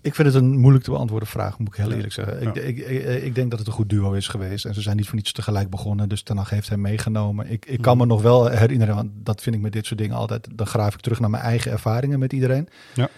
[0.03, 2.41] Ik vind het een moeilijk te beantwoorden vraag, moet ik heel eerlijk zeggen.
[2.41, 2.53] Ja.
[2.53, 4.65] Ik, ik, ik, ik denk dat het een goed duo is geweest.
[4.65, 6.09] En ze zijn niet voor niets tegelijk begonnen.
[6.09, 7.49] Dus Hag heeft hem meegenomen.
[7.51, 10.15] Ik, ik kan me nog wel herinneren, want dat vind ik met dit soort dingen
[10.15, 10.47] altijd.
[10.51, 12.67] Dan graaf ik terug naar mijn eigen ervaringen met iedereen.
[12.93, 13.09] Ja.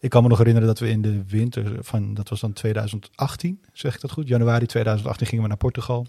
[0.00, 3.60] Ik kan me nog herinneren dat we in de winter van, dat was dan 2018,
[3.72, 4.28] zeg ik dat goed?
[4.28, 6.06] Januari 2018 gingen we naar Portugal.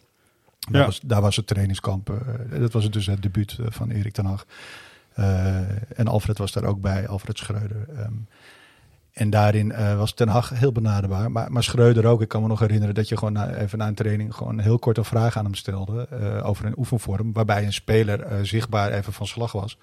[0.70, 0.86] Daar, Ja.
[0.88, 2.10] was, daar was het trainingskamp.
[2.10, 4.46] eh, dat was het dus het debuut eh, van Erik ten Hag.
[5.14, 7.86] Eh, en Alfred was daar ook bij, Alfred Schreuder.
[7.98, 8.14] Ehm,
[9.16, 11.32] en daarin eh, was Ten Hag heel benaderbaar.
[11.32, 12.22] Maar, maar Schreuder ook.
[12.22, 14.80] Ik kan me nog herinneren dat je gewoon na, even na een training gewoon heel
[14.80, 16.08] kort een vraag aan hem stelde.
[16.10, 17.34] eh, over een oefenvorm.
[17.34, 19.78] Waarbij een speler eh, zichtbaar even van slag was.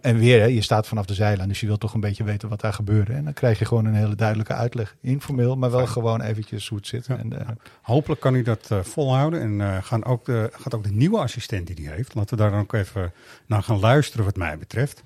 [0.00, 1.48] En weer, hè, je staat vanaf de zijlijn.
[1.48, 3.12] Dus je wilt toch een beetje weten wat daar gebeurde.
[3.12, 4.96] En dan krijg je gewoon een hele duidelijke uitleg.
[5.00, 5.92] Informeel, maar wel Fijn.
[5.92, 7.06] gewoon eventjes hoe het zit.
[7.06, 7.16] Ja.
[7.16, 9.60] En, Hopelijk kan hij dat volhouden.
[9.60, 12.50] En gaan ook de, gaat ook de nieuwe assistent die hij heeft, laten we daar
[12.50, 13.12] dan ook even
[13.46, 15.04] naar gaan luisteren wat mij betreft,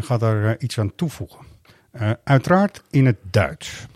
[0.00, 1.51] gaat daar iets aan toevoegen.
[1.92, 3.88] Eh, uiteraard in het Duits.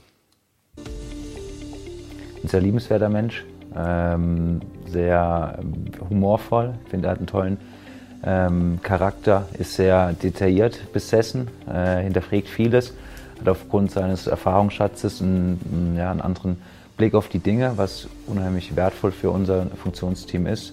[2.47, 3.45] ein sehr liebenswerter Mensch,
[3.77, 6.75] ähm, sehr ähm, humorvoll.
[6.89, 7.59] Finde, er hat einen tollen
[8.25, 12.95] ähm, Charakter, ist sehr detailliert besessen, äh, hinterfragt vieles,
[13.41, 16.59] hat aufgrund seines Erfahrungsschatzes einen, ja, einen anderen
[16.97, 20.73] Blick auf die Dinge, was unheimlich wertvoll für unser Funktionsteam ist.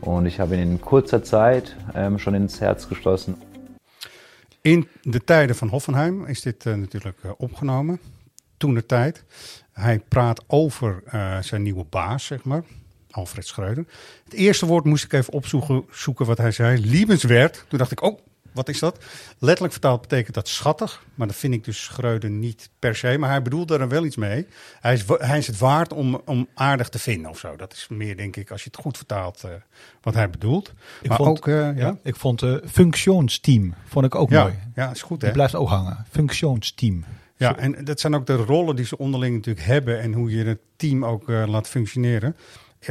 [0.00, 3.36] Und ich habe ihn in kurzer Zeit ähm, schon ins Herz geschlossen.
[4.64, 8.00] In de tijden van Hoffenheim is dit eh, natuurlijk eh, opgenomen.
[8.56, 9.24] Toen de tijd.
[9.72, 12.64] Hij praat over eh, zijn nieuwe baas, zeg maar.
[13.10, 13.86] Alfred Schreuder.
[14.24, 16.80] Het eerste woord moest ik even opzoeken zoeken wat hij zei.
[16.86, 17.64] Liebenswert.
[17.68, 18.18] Toen dacht ik, oh,
[18.54, 19.04] wat is dat?
[19.38, 21.04] Letterlijk vertaald betekent dat schattig.
[21.14, 23.18] Maar dat vind ik dus Schreuder niet per se.
[23.18, 24.46] Maar hij bedoelt daar wel iets mee.
[24.80, 27.56] Hij is, hij is het waard om, om aardig te vinden of zo.
[27.56, 29.50] Dat is meer, denk ik, als je het goed vertaalt, eh,
[30.02, 30.72] wat hij bedoelt.
[31.00, 34.42] ik maar vond, ook, eh, ja, ja, ik vond uh, functionsteam vond ik ook ja,
[34.42, 34.54] mooi.
[34.74, 35.26] ja, is goed hè.
[35.26, 36.04] Die blijft ook hangen.
[36.10, 37.04] Functionsteam.
[37.36, 40.44] Ja, en dat zijn ook de rollen die ze onderling natuurlijk hebben en hoe je
[40.44, 42.36] het team ook laat functioneren.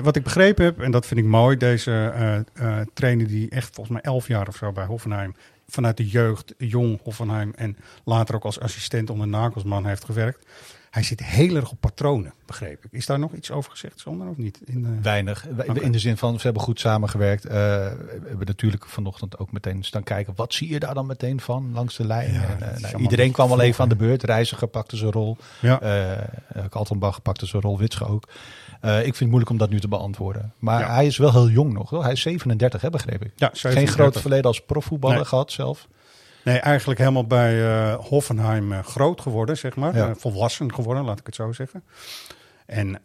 [0.01, 2.45] Wat ik begrepen heb, en dat vind ik mooi, deze
[2.93, 5.35] trainer die echt volgens mij elf jaar of zo bij Hoffenheim
[5.67, 10.45] vanuit de jeugd, jong Hoffenheim en later ook als assistent onder Nagelsman heeft gewerkt.
[10.93, 12.91] Hij zit heel erg op patronen, begreep ik.
[12.91, 14.59] Is daar nog iets over gezegd, Sander, of niet?
[14.65, 15.47] In, de- Weinig.
[15.73, 17.45] In de zin van, ze hebben goed samengewerkt.
[17.45, 20.33] Eh, we hebben natuurlijk vanochtend ook meteen staan kijken.
[20.35, 22.33] Wat zie je daar dan meteen van langs de lijn?
[22.33, 24.23] Ja, En, dat eh, nou, iedereen kwam wel even aan de beurt.
[24.23, 25.37] Reiziger pakte zijn rol.
[25.61, 25.81] Ja.
[25.81, 27.77] Eh Kaltenbach pakte zijn rol.
[27.77, 28.27] Witsche ook.
[28.81, 30.53] Eh, ik vind het moeilijk om dat nu te beantwoorden.
[30.59, 30.93] Maar Ja.
[30.93, 31.89] hij is wel heel jong nog.
[31.89, 32.03] Hoor.
[32.03, 33.31] Hij is 37, hè, begreep ik.
[33.35, 33.93] Ja, Geen 37.
[33.95, 35.25] groot verleden als profvoetballer Nee.
[35.25, 35.87] gehad zelf.
[36.43, 39.95] Nee, eigenlijk helemaal bij eh, Hoffenheim eh, groot geworden, zeg maar.
[39.95, 40.09] Ja.
[40.09, 41.83] Eh, volwassen geworden, laat ik het zo zeggen.
[42.65, 42.99] En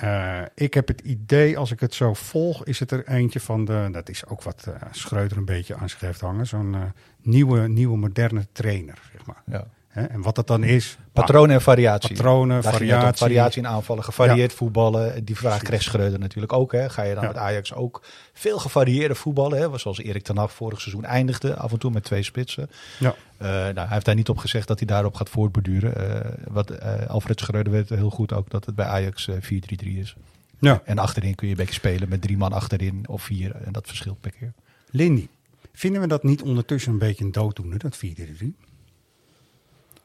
[0.55, 3.88] ik heb het idee, als ik het zo volg, is het er eentje van de.
[3.92, 6.46] Dat is ook wat eh Schreuder een beetje aan zich heeft hangen.
[6.46, 6.77] Zo'n
[7.22, 9.42] nieuwe, nieuwe, moderne trainer, zeg maar.
[9.46, 9.66] Ja.
[10.06, 10.98] En wat dat dan is.
[11.12, 12.14] Patronen en variatie.
[12.16, 13.18] Patronen, Daar variatie.
[13.18, 15.24] variatie in aanvallen, gevarieerd voetballen.
[15.24, 16.72] Die vraag kreeg Schreuder natuurlijk ook.
[16.72, 16.90] Hè.
[16.90, 17.28] Ga je dan Ja.
[17.28, 19.58] met Ajax ook veel gevarieerde voetballen?
[19.58, 19.78] Hè?
[19.78, 21.56] Zoals Erik ten Hag vorig seizoen eindigde.
[21.56, 22.70] Af en toe met twee spitsen.
[22.98, 23.14] Ja.
[23.37, 25.96] Eh, nou, hij heeft daar niet op gezegd dat hij daarop gaat voortborduren.
[26.24, 29.98] Eh, wat eh, Alfred Schreuder weet heel goed ook dat het bij Ajax eh, 4-3-3
[29.98, 30.16] is.
[30.61, 30.80] Ja.
[30.84, 33.54] En achterin kun je een beetje spelen met drie man achterin of vier.
[33.64, 34.52] En dat verschilt per keer.
[34.90, 35.28] Lindy,
[35.72, 38.56] vinden we dat niet ondertussen een beetje een dooddoener, dat 4-3-3?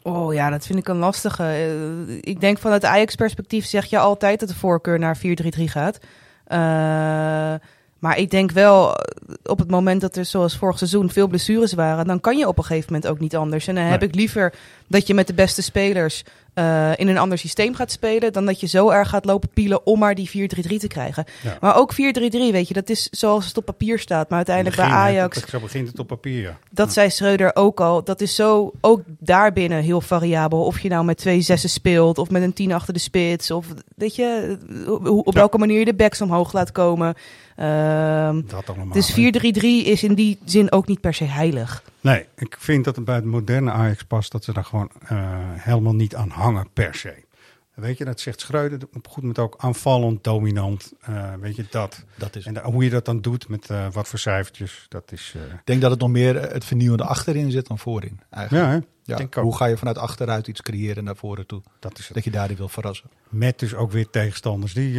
[0.04, 1.44] Oh ja, dat vind ik een lastige.
[1.44, 6.00] Eh, ik denk vanuit Ajax-perspectief zeg je altijd dat de voorkeur naar 4-3-3 gaat.
[6.46, 6.58] Eh,
[8.00, 11.74] maar ik denk wel, eh, op het moment dat er zoals vorig seizoen veel blessures
[11.74, 13.68] waren, dan kan je op een gegeven moment ook niet anders.
[13.68, 14.10] En dan heb Nee.
[14.10, 14.54] ik liever
[14.88, 18.60] dat je met de beste spelers eh, in een ander systeem gaat spelen, dan dat
[18.60, 21.26] je zo erg gaat lopen pielen om maar die 4-3-3 te krijgen.
[21.44, 21.58] Ja.
[21.62, 21.98] Maar ook 4-3-3,
[22.52, 24.28] weet je, dat is zoals het op papier staat.
[24.30, 26.58] Maar uiteindelijk bij Begin, Ajax, dat- Zo begint het op papier, ja.
[26.72, 28.04] dat zei Schreuder ook al.
[28.04, 30.64] Dat is zo ook daarbinnen heel variabel.
[30.66, 33.52] Of je nou met twee zessen speelt of met een tien achter de spits.
[33.52, 34.58] Of weet je,
[35.06, 37.14] op welke manier je de backs omhoog laat komen.
[37.56, 38.94] Ehm, Dat allemaal.
[38.94, 39.14] dus hè.
[39.14, 41.84] 4-3-3 is in die zin ook niet per se heilig.
[42.04, 45.18] Nee, ik vind dat het bij het moderne Ajax past dat ze daar gewoon eh,
[45.42, 47.14] helemaal niet aan hangen per se.
[47.74, 50.94] Weet je, dat zegt Schreuder op goed moment ook aanvallend, dominant.
[51.02, 52.04] eh, weet je, dat.
[52.16, 55.12] Dat is En da- hoe je dat dan doet met eh, wat voor cijfertjes, dat
[55.12, 55.34] is...
[55.36, 58.20] Ik denk dat het nog meer het vernieuwende achterin zit dan voorin.
[58.30, 58.86] Eigenlijk.
[59.04, 59.44] ja, denk ook.
[59.44, 61.62] Hoe ga je vanuit achteruit iets creëren naar voren toe?
[61.80, 62.14] dat is het.
[62.16, 63.10] Dat je daarin wil verrassen.
[63.30, 64.94] Met dus ook weer tegenstanders die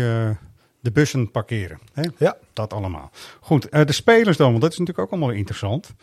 [0.81, 1.79] de bussen parkeren.
[1.93, 2.03] Hè?
[2.19, 2.37] Ja.
[2.53, 3.11] Dat allemaal.
[3.41, 5.95] Goed, de spelers dan, want dat is natuurlijk ook allemaal interessant.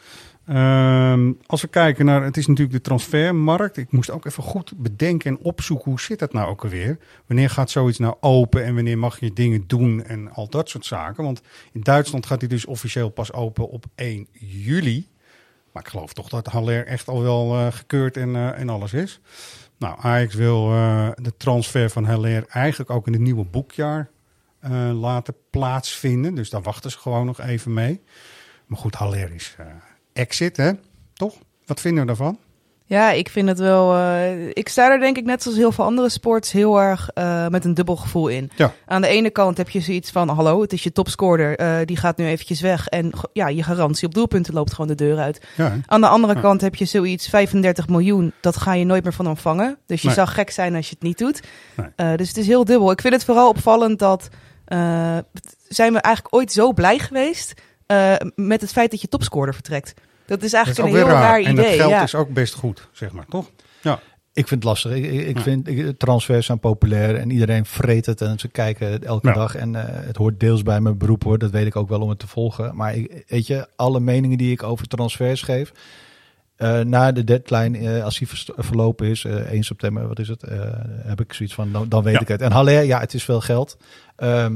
[0.45, 3.77] Ehm, als we kijken naar, het is natuurlijk de transfermarkt.
[3.77, 6.97] Ik moest ook even goed bedenken en opzoeken, hoe zit dat nou ook alweer?
[7.27, 10.85] Wanneer gaat zoiets nou open en wanneer mag je dingen doen en al dat soort
[10.85, 11.23] zaken?
[11.23, 15.09] Want in Duitsland gaat hij dus officieel pas open op 1 juli.
[15.71, 18.93] Maar ik geloof toch dat Haller echt al wel eh, gekeurd en, eh, en alles
[18.93, 19.19] is.
[19.77, 24.09] Nou, Ajax wil eh, de transfer van Haller eigenlijk ook in het nieuwe boekjaar
[24.93, 26.35] laten plaatsvinden.
[26.35, 28.01] Dus daar wachten ze gewoon nog even mee.
[28.65, 29.55] Maar goed, Haller is
[30.13, 30.71] exit, hè?
[31.13, 31.33] Toch?
[31.65, 32.37] Wat vinden we daarvan?
[32.85, 33.95] Ja, ik vind het wel.
[33.95, 37.47] eh, ik sta er denk ik net zoals heel veel andere sports heel erg eh,
[37.47, 38.51] met een dubbel gevoel in.
[38.55, 38.73] Ja.
[38.85, 41.97] Aan de ene kant heb je zoiets van: hallo, het is je topscorer, eh, die
[41.97, 42.87] gaat nu eventjes weg.
[42.87, 45.41] En ja, je garantie op doelpunten loopt gewoon de deur uit.
[45.57, 45.77] Ja?
[45.85, 46.41] Aan de andere Ja.
[46.41, 49.77] kant heb je zoiets 35 miljoen, dat ga je nooit meer van ontvangen.
[49.85, 50.15] Dus je Nee.
[50.15, 51.41] zou gek zijn als je het niet doet.
[51.95, 52.17] Nee.
[52.17, 52.91] Dus het is heel dubbel.
[52.91, 54.27] Ik vind het vooral opvallend dat.
[55.67, 57.53] zijn we eigenlijk ooit zo blij geweest
[57.91, 59.93] eh, met het feit dat je topscorer vertrekt?
[60.25, 61.21] Dat is Dat is eigenlijk een heel raar.
[61.23, 61.65] raar En idee.
[61.65, 62.03] het geld ja.
[62.03, 63.49] is ook best goed, zeg maar, toch?
[63.81, 63.99] Ja.
[64.33, 64.91] Ik vind het lastig.
[64.91, 65.43] Ik, ik Ja.
[65.43, 69.33] vind ik, transfers zijn populair en iedereen vreet het en ze kijken het elke Ja.
[69.33, 69.55] dag.
[69.55, 72.09] En eh, het hoort deels bij mijn beroep hoor, dat weet ik ook wel om
[72.09, 72.75] het te volgen.
[72.75, 75.71] Maar ik, weet je, alle meningen die ik over transfers geef,
[76.55, 78.27] eh, na de deadline, eh, als die
[78.57, 80.59] verlopen is, eh 1 september, wat is het, eh,
[81.03, 82.19] heb ik zoiets van, dan, dan weet Ja.
[82.19, 82.41] ik het.
[82.41, 83.77] En Haller, ja, het is veel geld.
[84.15, 84.55] Ehm,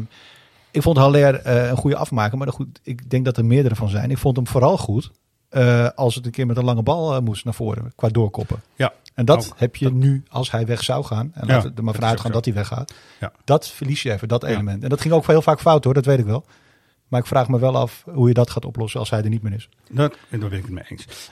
[0.76, 3.90] ik vond Haller eh, een goede afmaker, maar goed, ik denk dat er meerdere van
[3.90, 4.12] zijn.
[4.12, 5.12] Ik vond hem vooral goed
[5.50, 8.62] eh, als het een keer met een lange bal eh, moest naar voren, qua doorkoppen.
[8.76, 8.94] Ja.
[9.14, 9.60] En dat Ook.
[9.60, 12.20] heb je nu, als hij weg zou gaan, en Ja, laten we er maar vanuit
[12.20, 13.32] gaan dat hij weggaat, Ja.
[13.44, 14.84] dat verlies je even, dat element.
[14.84, 16.46] En dat ging ook heel vaak fout hoor, dat weet ik wel.
[17.08, 19.42] Maar ik vraag me wel af hoe je dat gaat oplossen als hij er niet
[19.42, 19.70] meer is.
[19.90, 21.32] Dat, daar ben ik het mee eens.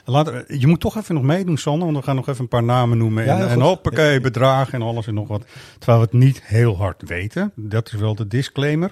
[0.60, 2.98] Je moet toch even nog meedoen, Sander, want we gaan nog even een paar namen
[2.98, 3.24] noemen.
[3.24, 5.44] Ja, en, en hoppakee, bedragen en alles en nog wat.
[5.78, 7.52] Terwijl we het niet heel hard weten.
[7.54, 8.90] Dat is wel de disclaimer.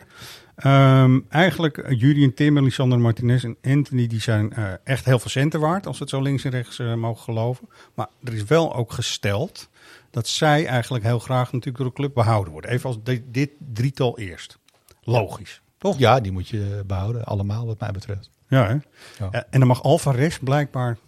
[0.55, 5.31] Ehm, eigenlijk, eh, Julian Timmer, Lisandro Martinez en Anthony, die zijn eh, echt heel veel
[5.31, 7.69] centen waard, als we het zo links en rechts eh, mogen geloven.
[7.95, 9.69] Maar er is wel ook gesteld
[10.11, 12.71] dat zij eigenlijk heel graag natuurlijk door de club behouden worden.
[12.71, 14.59] Even als di- dit drietal eerst.
[15.03, 15.99] Logisch, toch?
[15.99, 18.31] Ja, die moet je behouden, allemaal wat mij betreft.
[18.49, 18.73] Ja, hè?
[18.73, 19.29] Ja.
[19.33, 20.99] Ja, en dan mag Alvarez blijkbaar,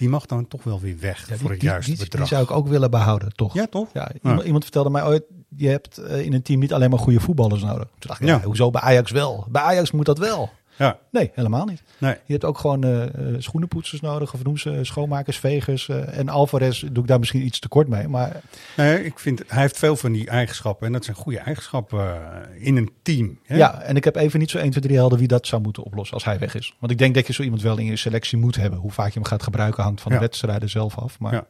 [0.00, 2.28] die mag dan toch wel weer weg Ja, voor het juiste die, die, bedrag.
[2.28, 3.54] die zou ik ook willen behouden, toch?
[3.54, 3.88] Ja, toch?
[3.92, 5.22] Ja, iemand, iemand vertelde mij ooit,
[5.56, 7.88] je hebt eh, in een team niet alleen maar goede voetballers nodig.
[7.98, 8.40] Toen dacht ik, ja.
[8.40, 9.46] hoezo bij Ajax wel?
[9.48, 10.50] Bij Ajax moet dat wel.
[10.86, 11.82] Ja, Nee, helemaal niet.
[11.98, 12.14] nee.
[12.24, 15.88] Je hebt ook gewoon eh, eh, schoenenpoetsers nodig, of noem ze eh, schoonmakers, vegers.
[15.88, 18.08] en Alvarez doe ik daar misschien iets tekort mee.
[18.08, 18.40] Maar
[18.76, 20.86] nee ik vind, hij heeft veel van die eigenschappen.
[20.86, 22.20] En dat zijn goede eigenschappen
[22.58, 23.38] in een team.
[23.44, 23.56] Hè?
[23.56, 25.82] ja, en ik heb even niet zo 1, 2, 3 helder wie dat zou moeten
[25.82, 26.74] oplossen als hij weg is.
[26.78, 28.78] Want ik denk dat je zo iemand wel in je selectie moet hebben.
[28.78, 30.18] Hoe vaak je hem gaat gebruiken hangt van Ja.
[30.18, 31.18] de wedstrijden zelf af.
[31.18, 31.46] Maar Ja.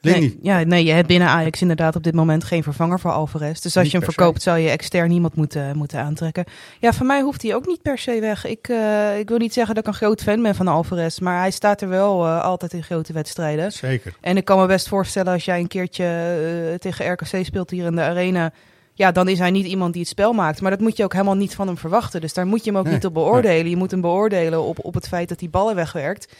[0.00, 3.60] Nee, ja, nee, je hebt binnen Ajax inderdaad op dit moment geen vervanger voor Alvarez.
[3.60, 6.44] Dus als Niet je hem verkoopt, zou je extern iemand moeten, moeten aantrekken.
[6.78, 8.46] Ja, voor mij hoeft hij ook niet per se weg.
[8.46, 11.38] Ik, eh, ik wil niet zeggen dat ik een groot fan ben van Alvarez, maar
[11.38, 13.72] hij staat er wel eh, altijd in grote wedstrijden.
[13.72, 14.14] zeker.
[14.20, 17.86] En ik kan me best voorstellen als jij een keertje eh, tegen RKC speelt hier
[17.86, 18.52] in de arena.
[18.94, 20.60] ja, dan is hij niet iemand die het spel maakt.
[20.60, 22.20] Maar dat moet je ook helemaal niet van hem verwachten.
[22.20, 23.70] Dus daar moet je hem ook Nee, niet op beoordelen.
[23.70, 26.32] Je moet hem beoordelen op, op het feit dat hij ballen wegwerkt.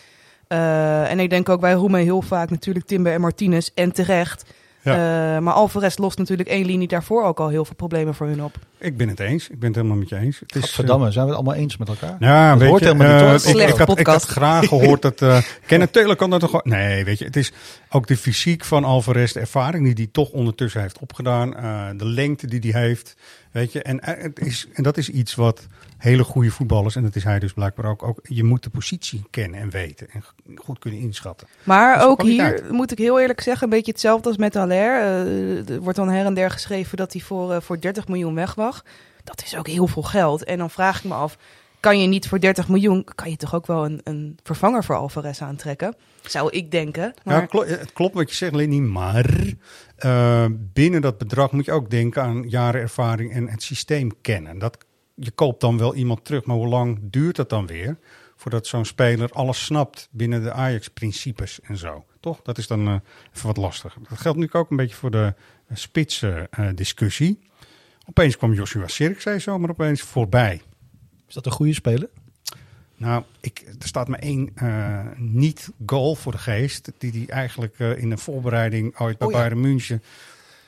[0.49, 3.69] Eh, en ik denk ook, wij roemen heel vaak natuurlijk Timber en Martinez.
[3.75, 4.45] En terecht.
[4.83, 5.37] Ja.
[5.37, 8.43] Eh, maar Alvarez lost natuurlijk één linie daarvoor ook al heel veel problemen voor hun
[8.45, 8.59] op.
[8.79, 9.49] Ik ben het eens.
[9.49, 10.41] Ik ben het helemaal met je eens.
[10.41, 12.17] Het is, eh, Verdamme, zijn we het allemaal eens met elkaar?
[12.19, 13.61] Ja, Dat weet hoort je, helemaal niet, hoor.
[13.61, 15.23] ik, ik, had, ik had graag gehoord dat...
[15.23, 16.79] eh Kenneth Taylor kan dat toch gewoon...
[16.79, 17.53] Nee, weet je, het is
[17.91, 22.07] ook de fysiek van Alvarez, de ervaring die hij toch ondertussen heeft opgedaan, eh, de
[22.07, 23.17] lengte die hij heeft,
[23.53, 23.83] weet je.
[23.83, 25.67] En, het is, en dat is iets wat
[25.99, 29.25] hele goede voetballers, en dat is hij dus blijkbaar ook, ook je moet de positie
[29.31, 30.25] kennen en weten en
[30.57, 31.47] goed kunnen inschatten.
[31.63, 35.01] Maar ook hier moet ik heel eerlijk zeggen, een beetje hetzelfde als met Haller.
[35.01, 38.35] Eh, er wordt dan her en der geschreven dat hij voor, eh, voor 30 miljoen
[38.35, 38.85] weg mag.
[39.25, 40.45] Dat is ook heel veel geld.
[40.45, 41.37] En dan vraag ik me af,
[41.81, 44.97] kan je niet voor 30 miljoen, kan je toch ook wel een, een vervanger voor
[44.97, 45.95] Alvarez aantrekken?
[46.23, 47.15] Zou ik denken.
[47.25, 49.55] Maar Ja, het klopt wat je zegt, Lenny, maar
[49.97, 54.59] eh, binnen dat bedrag moet je ook denken aan jaren ervaring en het systeem kennen.
[54.59, 54.79] Dat,
[55.21, 57.99] je koopt dan wel iemand terug, maar hoe lang duurt dat dan weer
[58.37, 62.05] voordat zo'n speler alles snapt binnen de Ajax-principes en zo?
[62.21, 62.43] Toch?
[62.43, 62.95] Dat is dan eh,
[63.35, 64.03] even wat lastiger.
[64.09, 65.35] Dat geldt nu ook een beetje voor de
[65.73, 67.39] spitsen-discussie.
[68.07, 70.63] opeens kwam Joshua Sirkzee zomaar opeens voorbij.
[71.29, 72.09] Is dat een goede speler?
[72.97, 76.93] Nou, ik, er staat maar één eh, niet-goal voor de geest.
[76.99, 79.39] Die hij eigenlijk eh, in de voorbereiding ooit bij Oh ja.
[79.39, 80.03] Bayern München...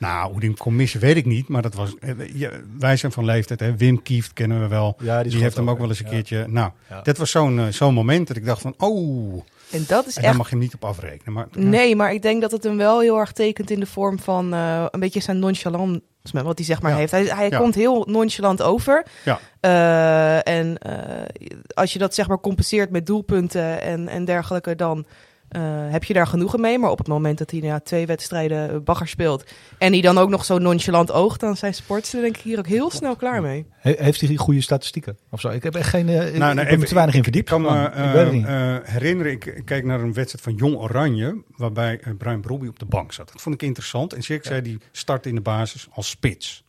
[0.01, 1.47] Nou, hoe die hem kon missen, weet ik niet.
[1.47, 3.59] Maar dat was, eh, je- wij zijn van leeftijd.
[3.59, 3.75] Hè?
[3.77, 4.95] Wim Kieft kennen we wel.
[4.99, 6.11] Ja, die heeft hem ook, ook wel eens een ja.
[6.11, 6.45] keertje...
[6.47, 7.01] Nou, Ja.
[7.01, 8.73] dat was zo'n eh, zo'n moment dat ik dacht van...
[8.77, 11.33] Oh, en dat is en daar echt mag je hem niet op afrekenen.
[11.33, 14.19] Maar, Nee, maar ik denk dat het hem wel heel erg tekent in de vorm
[14.19, 16.97] van eh, een beetje zijn nonchalant, wat hij zeg maar Ja.
[16.97, 17.11] heeft.
[17.11, 17.57] Hij, hij Ja.
[17.57, 19.05] komt heel nonchalant over.
[19.25, 19.39] Ja.
[19.59, 21.25] Eh, en eh,
[21.73, 25.05] als je dat zeg maar compenseert met doelpunten en, en dergelijke, dan
[25.51, 25.61] eh,
[25.91, 26.79] heb je daar genoegen mee.
[26.79, 29.43] Maar op het moment dat hij na twee wedstrijden eh, bagger speelt
[29.77, 32.67] en hij dan ook nog zo nonchalant oogt, dan zijn sports denk ik hier ook
[32.67, 33.65] heel snel klaar mee.
[33.71, 35.17] He- heeft hij goede statistieken?
[35.29, 35.49] Of zo?
[35.49, 36.09] Ik heb echt geen.
[36.09, 37.49] eh, ik- Nou, ik er even- te weinig in verdiept.
[37.51, 40.75] Ik kan me ik eh, eh, herinneren, ik, ik keek naar een wedstrijd van Jong
[40.75, 43.31] Oranje, waarbij Brian Brobby op de bank zat.
[43.31, 44.13] Dat vond ik interessant.
[44.13, 46.63] En Cirk zei, die start in de basis als spits.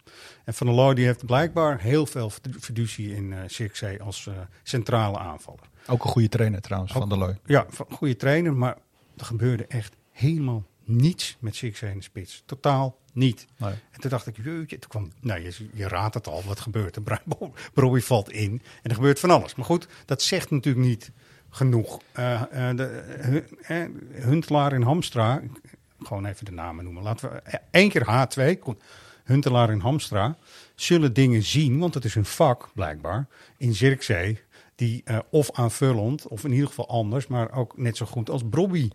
[0.44, 5.18] En Van der Looy die heeft blijkbaar heel veel fiducie in Cirkzee als eh, centrale
[5.18, 5.60] aanvaller.
[5.86, 7.38] Ook een goede trainer trouwens, Van der Looy.
[7.46, 8.76] Ja, van- goede trainer, maar
[9.16, 12.42] er gebeurde echt helemaal niets met Cirkzee in de spits.
[12.46, 13.46] Totaal niet.
[13.56, 13.72] Nee.
[13.90, 16.96] En toen dacht ik, jeetje, toen kwam, nou je, je raadt het al, wat gebeurt
[16.96, 17.02] er?
[17.02, 19.54] Brian Bro- Brobby valt in en er gebeurt van alles.
[19.54, 21.10] Maar goed, dat zegt natuurlijk niet
[21.50, 22.00] genoeg.
[22.12, 25.42] Eh, eh, de, Hun- eh, Huntelaar en Hamstra,
[25.98, 27.02] gewoon even de namen noemen.
[27.02, 28.82] Laten we één keer H2, goed.
[29.24, 30.36] Huntelaar en Hamstra
[30.74, 34.40] zullen dingen zien, want het is een vak blijkbaar, in Zirkzee,
[34.82, 38.42] die eh, of aanvullend, of in ieder geval anders, maar ook net zo goed als
[38.50, 38.90] Brobby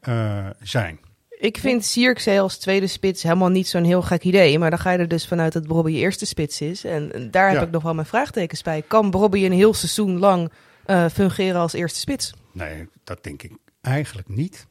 [0.00, 1.00] eh, zijn.
[1.28, 4.58] Ik vind Zierkzee als tweede spits helemaal niet zo'n heel gek idee.
[4.58, 6.84] Maar dan ga je er dus vanuit dat Bobby eerste spits is.
[6.84, 7.62] En daar heb Ja.
[7.62, 8.82] ik nog wel mijn vraagtekens bij.
[8.86, 10.52] Kan Bobby een heel seizoen lang
[10.84, 12.34] eh, fungeren als eerste spits?
[12.52, 14.66] Nee, dat denk ik eigenlijk niet.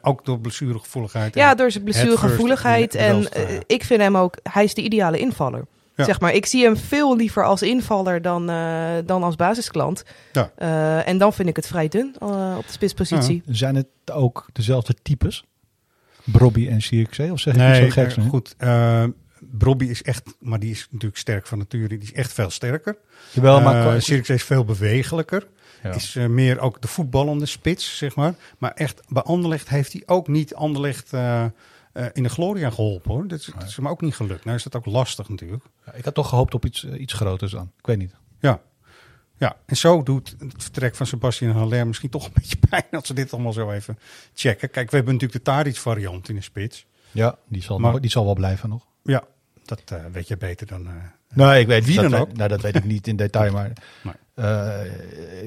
[0.00, 1.34] Ook door blessuregevoeligheid.
[1.34, 2.94] Ja, en door zijn blessuregevoeligheid.
[2.94, 5.66] En eh, eh, ik vind hem ook, hij is de ideale invaller.
[5.96, 6.04] Ja.
[6.04, 10.02] Zeg maar, ik zie hem veel liever als invaller dan, eh, dan als basisklant.
[10.32, 10.50] Ja.
[10.56, 13.42] Eh, en dan vind ik het vrij dun eh, op de spitspositie.
[13.46, 15.44] Zijn het ook dezelfde types?
[16.24, 17.32] Brobby en Zierkzee?
[17.32, 18.28] Of zeg ik Nee, iets zo geks eh, nu?
[18.28, 18.56] goed.
[19.50, 21.88] Brobby is echt, maar die is natuurlijk sterk van nature.
[21.88, 22.98] Die is echt veel sterker.
[23.32, 25.46] Jawel, maar Sirkzee is veel bewegelijker.
[25.82, 25.94] Ja.
[25.94, 28.34] Is meer ook de voetballende spits, zeg maar.
[28.58, 31.44] Maar echt, bij Anderlecht heeft hij ook niet Anderlecht eh,
[31.96, 33.28] eh, in de gloria geholpen, hoor.
[33.28, 34.44] Dat is, dat is hem ook niet gelukt.
[34.44, 35.64] Nou is dat ook lastig natuurlijk.
[35.86, 37.72] Ja, ik had toch gehoopt op iets, eh, iets groters dan.
[37.78, 38.14] Ik weet niet.
[38.40, 38.60] Ja.
[39.38, 43.08] Ja, en zo doet het vertrek van Sebastian Haller misschien toch een beetje pijn als
[43.08, 43.98] we dit allemaal zo even
[44.34, 44.70] checken.
[44.70, 46.86] Kijk, we hebben natuurlijk de Tadic variant in de spits.
[47.10, 48.86] Ja, die zal, Maar- nog- die zal wel blijven nog.
[49.02, 49.22] Ja,
[49.64, 50.86] dat eh, weet je beter dan...
[50.86, 50.92] eh,
[51.34, 52.32] Nee, ik weet Wie dat dan ook?
[52.36, 53.72] Nou, dat weet ik niet in detail, maar
[54.34, 54.90] Nee.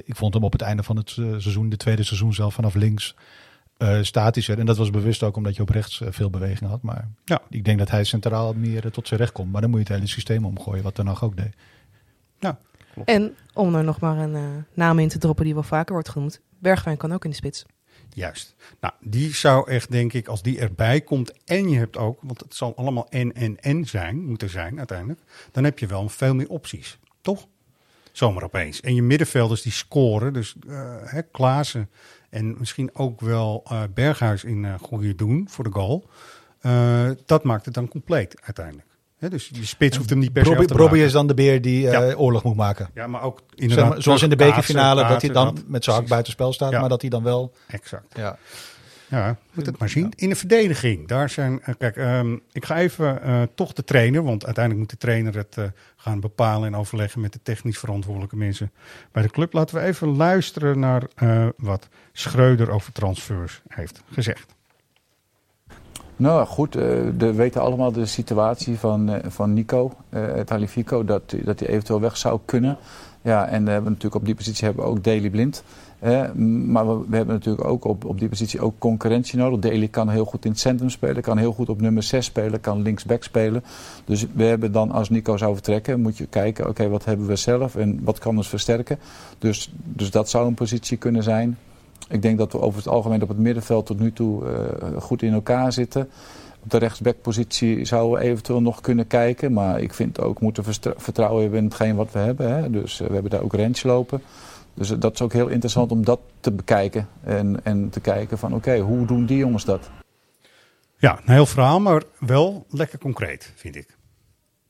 [0.03, 3.15] ik vond hem op het einde van het seizoen, de tweede seizoen zelf, vanaf links
[3.79, 4.59] eh, statischer.
[4.59, 6.81] En dat was bewust ook omdat je op rechts eh, veel beweging had.
[6.81, 7.41] Maar Ja.
[7.49, 9.51] ik denk dat hij centraal meer eh, tot zijn recht komt.
[9.51, 11.53] Maar dan moet je het hele systeem omgooien, wat Dan ook deed.
[12.39, 12.59] ja,
[13.05, 14.41] En om er nog maar een eh,
[14.73, 16.41] naam in te droppen die wel vaker wordt genoemd.
[16.59, 17.65] Bergwijn kan ook in de spits.
[18.13, 18.55] Juist.
[18.79, 22.39] Nou, die zou echt, denk ik, als die erbij komt en je hebt ook, want
[22.39, 25.19] het zal allemaal en en en zijn, moeten zijn uiteindelijk,
[25.51, 27.47] dan heb je wel veel meer opties, toch?
[28.11, 28.81] Zomaar opeens.
[28.81, 31.89] En je middenvelders die scoren, dus eh hè, Klaassen
[32.29, 36.09] en misschien ook wel eh, Berghuis in goede doen voor de goal,
[36.61, 38.87] eh, dat maakt het dan compleet uiteindelijk.
[39.19, 40.99] Dus je spits hoeft hem niet per se Brobby maken.
[41.05, 42.13] is dan de beer die Ja.
[42.13, 42.89] oorlog moet maken.
[42.93, 43.89] Ja, maar ook Zeg inderdaad.
[43.89, 46.09] maar, zoals in de bekerfinale, dat hij dan met zijn hak precies.
[46.09, 46.79] buiten spel staat, Ja.
[46.79, 47.53] maar dat hij dan wel...
[47.67, 48.15] Exact.
[48.17, 48.37] Ja.
[49.09, 50.13] Ja, moet het maar zien.
[50.15, 51.61] In de verdediging, daar zijn.
[51.61, 55.35] eh, kijk, ehm, ik ga even eh, toch de trainer, want uiteindelijk moet de trainer
[55.35, 55.63] het eh,
[55.95, 58.71] gaan bepalen en overleggen met de technisch verantwoordelijke mensen
[59.11, 59.53] bij de club.
[59.53, 64.55] Laten we even luisteren naar eh, wat Schreuder over transfers heeft gezegd.
[66.15, 66.83] Nou goed, eh,
[67.17, 72.01] we weten allemaal de situatie van, eh, van Nico, eh Talifico, dat, dat hij eventueel
[72.01, 72.77] weg zou kunnen.
[73.21, 75.63] Ja, en we hebben natuurlijk op die positie hebben we ook Daily Blind.
[76.69, 79.59] Maar we, hebben natuurlijk ook op, op die positie ook concurrentie nodig.
[79.59, 82.61] Daily kan heel goed in het centrum spelen, kan heel goed op nummer 6 spelen,
[82.61, 83.63] kan linksback spelen.
[84.05, 87.35] Dus we hebben dan, als Nico zou vertrekken, moet je kijken, oké, wat hebben we
[87.35, 88.99] zelf en wat kan ons versterken.
[89.39, 91.57] Dus, dus dat zou een positie kunnen zijn.
[92.09, 95.21] Ik denk dat we over het algemeen op het middenveld tot nu toe eh, goed
[95.21, 96.09] in elkaar zitten.
[96.63, 99.53] Op de rechtsbackpositie zouden we eventueel nog kunnen kijken.
[99.53, 100.63] Maar ik vind ook, moeten
[100.97, 102.55] vertrouwen hebben in hetgeen wat we hebben.
[102.55, 102.69] Hè.
[102.69, 104.21] Dus eh, we hebben daar ook range lopen.
[104.79, 107.07] Dus dat is ook heel interessant om dat te bekijken.
[107.23, 109.89] En, en te kijken van oké, hoe doen die jongens dat?
[110.97, 113.97] Ja, een heel verhaal, maar wel lekker concreet, vind ik.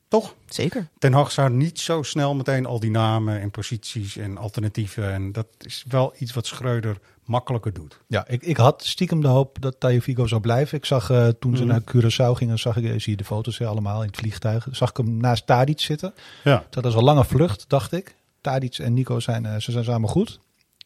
[0.08, 0.34] Toch?
[0.46, 0.88] Zeker.
[0.98, 5.12] Ten Hag zou niet zo snel meteen al die namen en posities en alternatieven.
[5.12, 8.00] En dat is wel iets wat Schreuder makkelijker doet.
[8.06, 10.78] Ja, ik, ik had stiekem de hoop dat Tagliafico zou blijven.
[10.78, 11.72] Ik zag eh, toen ze Mhm.
[11.72, 14.68] naar Curaçao gingen, zag ik, eh, zie je de foto's hè, allemaal in het vliegtuig.
[14.70, 16.14] Zag ik hem naast Tadic zitten.
[16.44, 16.64] Ja.
[16.70, 18.14] Dat is een lange vlucht, dacht ik.
[18.40, 20.40] Tadic en Nico zijn, eh, ze zijn samen goed.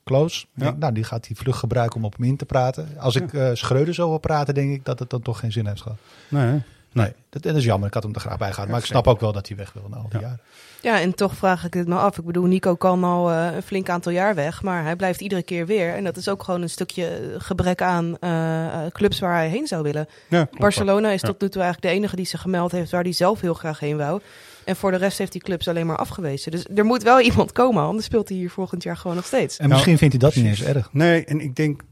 [0.05, 0.40] Close.
[0.43, 0.64] Ik Ja.
[0.64, 2.88] denk, nou, die gaat die vlucht gebruiken om op hem in te praten.
[2.99, 5.67] Als ik eh Schreuder zo wil praten, denk ik dat het dan toch geen zin
[5.67, 5.99] heeft gehad.
[6.29, 6.61] Nee.
[6.93, 7.88] Nee, dat, dat is jammer.
[7.88, 8.69] Ik had hem er graag bij gehad.
[8.69, 10.27] Maar ik snap ook wel dat hij weg wil na al die Ja.
[10.27, 10.40] jaren.
[10.85, 12.18] Ja, en toch vraag ik het me af.
[12.18, 15.42] Ik bedoel, Nico kan al eh, een flink aantal jaar weg, maar hij blijft iedere
[15.42, 15.94] keer weer.
[15.94, 19.66] En dat is ook gewoon een stukje gebrek aan eh, eh, clubs waar hij heen
[19.66, 20.09] zou willen.
[20.29, 20.49] Ja.
[20.59, 21.29] Barcelona is Ja.
[21.29, 23.79] tot nu toe eigenlijk de enige die zich gemeld heeft waar hij zelf heel graag
[23.81, 24.20] heen wou.
[24.64, 26.51] En voor de rest heeft die clubs alleen maar afgewezen.
[26.51, 29.59] Dus er moet wel iemand komen, anders speelt hij hier volgend jaar gewoon nog steeds.
[29.59, 30.88] En misschien vindt hij dat niet eens erg.
[30.92, 31.83] Nee, en ik denk,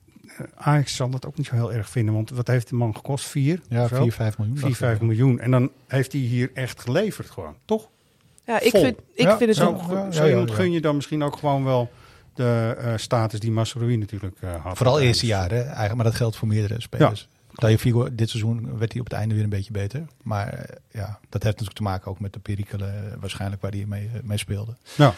[0.54, 2.14] Ajax zal dat ook niet zo heel erg vinden.
[2.14, 3.24] Want wat heeft de man gekost?
[3.24, 3.60] Vier?
[3.68, 4.02] Ja, Of zo?
[4.02, 4.56] 4, 5 miljoen.
[4.56, 4.86] 4, dacht ik.
[4.86, 5.40] 5 miljoen.
[5.40, 7.88] En dan heeft hij hier echt geleverd gewoon, toch?
[8.46, 8.80] Ja, ik Vol.
[8.82, 9.90] vind, ik Ja, vind het Zo, ook...
[9.90, 10.54] ja, zo ja, iemand ja.
[10.54, 11.90] gun je dan misschien ook gewoon wel
[12.34, 14.76] de eh, status die Masrui natuurlijk eh, had.
[14.76, 17.28] Vooral eerste jaar, hè, eigenlijk, maar dat geldt voor meerdere spelers.
[17.54, 20.02] Tagliafico, dit seizoen werd hij op het einde weer een beetje beter.
[20.22, 23.84] Maar eh, ja, dat heeft natuurlijk te maken ook met de perikelen waarschijnlijk waar hij
[23.86, 24.76] mee, mee speelde.
[24.96, 25.12] Nou,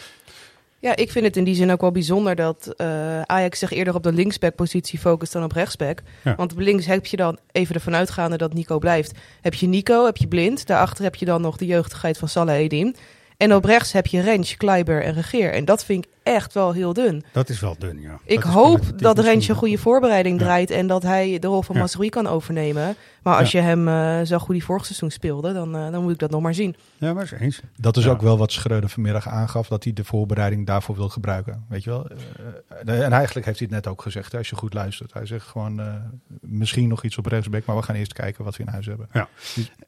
[0.85, 3.95] Ja, ik vind het in die zin ook wel bijzonder dat eh, Ajax zich eerder
[3.95, 6.01] op de linksback-positie focust dan op rechtsback.
[6.23, 6.35] Ja.
[6.35, 10.05] Want op links heb je dan, even ervan uitgaande dat Nico blijft, heb je Nico,
[10.05, 10.67] heb je Blind.
[10.67, 12.95] Daarachter heb je dan nog de jeugdigheid van Salah Eddin.
[13.37, 15.53] En op rechts heb je Rens, Kleiber en Regeer.
[15.53, 17.23] En dat vind ik echt wel heel dun.
[17.31, 18.19] dat is wel dun, ja.
[18.23, 20.45] Ik Dat hoop dat misschien een goede voorbereiding Ja.
[20.45, 21.81] draait en dat hij de rol van Ja.
[21.81, 22.95] Masrui kan overnemen.
[23.23, 26.11] Maar als je hem eh, zo goed die vorig seizoen speelde, dan, eh, dan moet
[26.11, 26.75] ik dat nog maar zien.
[26.97, 27.61] Ja, maar is eens.
[27.75, 28.11] Dat is Ja.
[28.11, 31.65] ook wel wat Schreuder vanmiddag aangaf, dat hij de voorbereiding daarvoor wil gebruiken.
[31.69, 32.07] Weet je wel?
[32.85, 35.13] Eh, en eigenlijk heeft hij het net ook gezegd, hè, als je goed luistert.
[35.13, 35.93] Hij zegt gewoon, eh,
[36.41, 39.07] misschien nog iets op rechtsback, maar we gaan eerst kijken wat we in huis hebben.
[39.13, 39.27] Ja.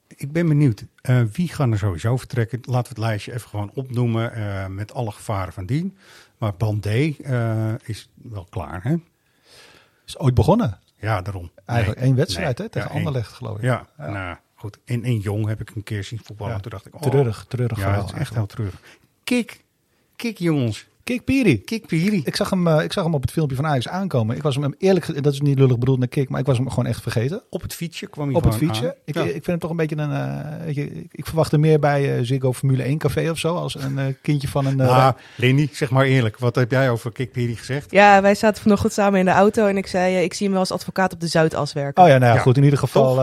[0.08, 2.60] Ik ben benieuwd, eh, wie gaan er sowieso vertrekken?
[2.62, 5.98] Laten we het lijstje even gewoon opnoemen eh, met alle gevaren van dien.
[6.38, 8.96] Maar Bandé eh, is wel klaar, hè?
[10.06, 10.80] Is ooit begonnen.
[11.00, 11.52] Ja, daarom.
[11.66, 12.68] Eigenlijk Nee, één wedstrijd nee.
[12.68, 12.96] hè, tegen Ja.
[12.98, 13.64] Anderlecht, geloof ik.
[13.64, 14.10] Ja, Ja.
[14.10, 14.78] nou goed.
[14.86, 16.54] In, in Jong heb ik een keer zien voetballen.
[16.56, 16.60] Ja.
[16.60, 18.82] Toen dacht ik, oh, Treurig, treurig Ja, het is echt heel treurig.
[19.24, 19.64] Kik,
[20.16, 20.88] kik jongens.
[21.08, 21.62] Kik Piri.
[21.64, 22.22] Kik Piri.
[22.26, 24.36] Ik zag, hem, eh, ik zag hem op het filmpje van Ajax aankomen.
[24.36, 26.70] Ik was hem eerlijk, dat is niet lullig bedoeld naar Kik, maar ik was hem
[26.70, 27.44] gewoon echt vergeten.
[27.50, 28.86] Op het fietsje kwam hij Op het fietsje.
[28.86, 28.94] aan.
[29.06, 29.22] Ik, Ja.
[29.22, 30.12] ik vind hem toch een beetje een.
[30.12, 33.56] eh, weet je, ik- ik verwachtte meer bij eh, Ziggo Formule 1 café of zo.
[33.56, 34.80] Als een eh, kindje van een.
[34.80, 36.38] eh, Nou, Lindy, zeg maar eerlijk.
[36.40, 37.92] Wat heb jij over Kik Piri gezegd?
[37.92, 40.60] Ja, wij zaten vanochtend samen in de auto en ik zei, ik zie hem wel
[40.62, 42.04] als advocaat op de Zuidas werken.
[42.04, 42.58] Oh ja, nou ja, Ja, goed.
[42.58, 43.20] In ieder geval.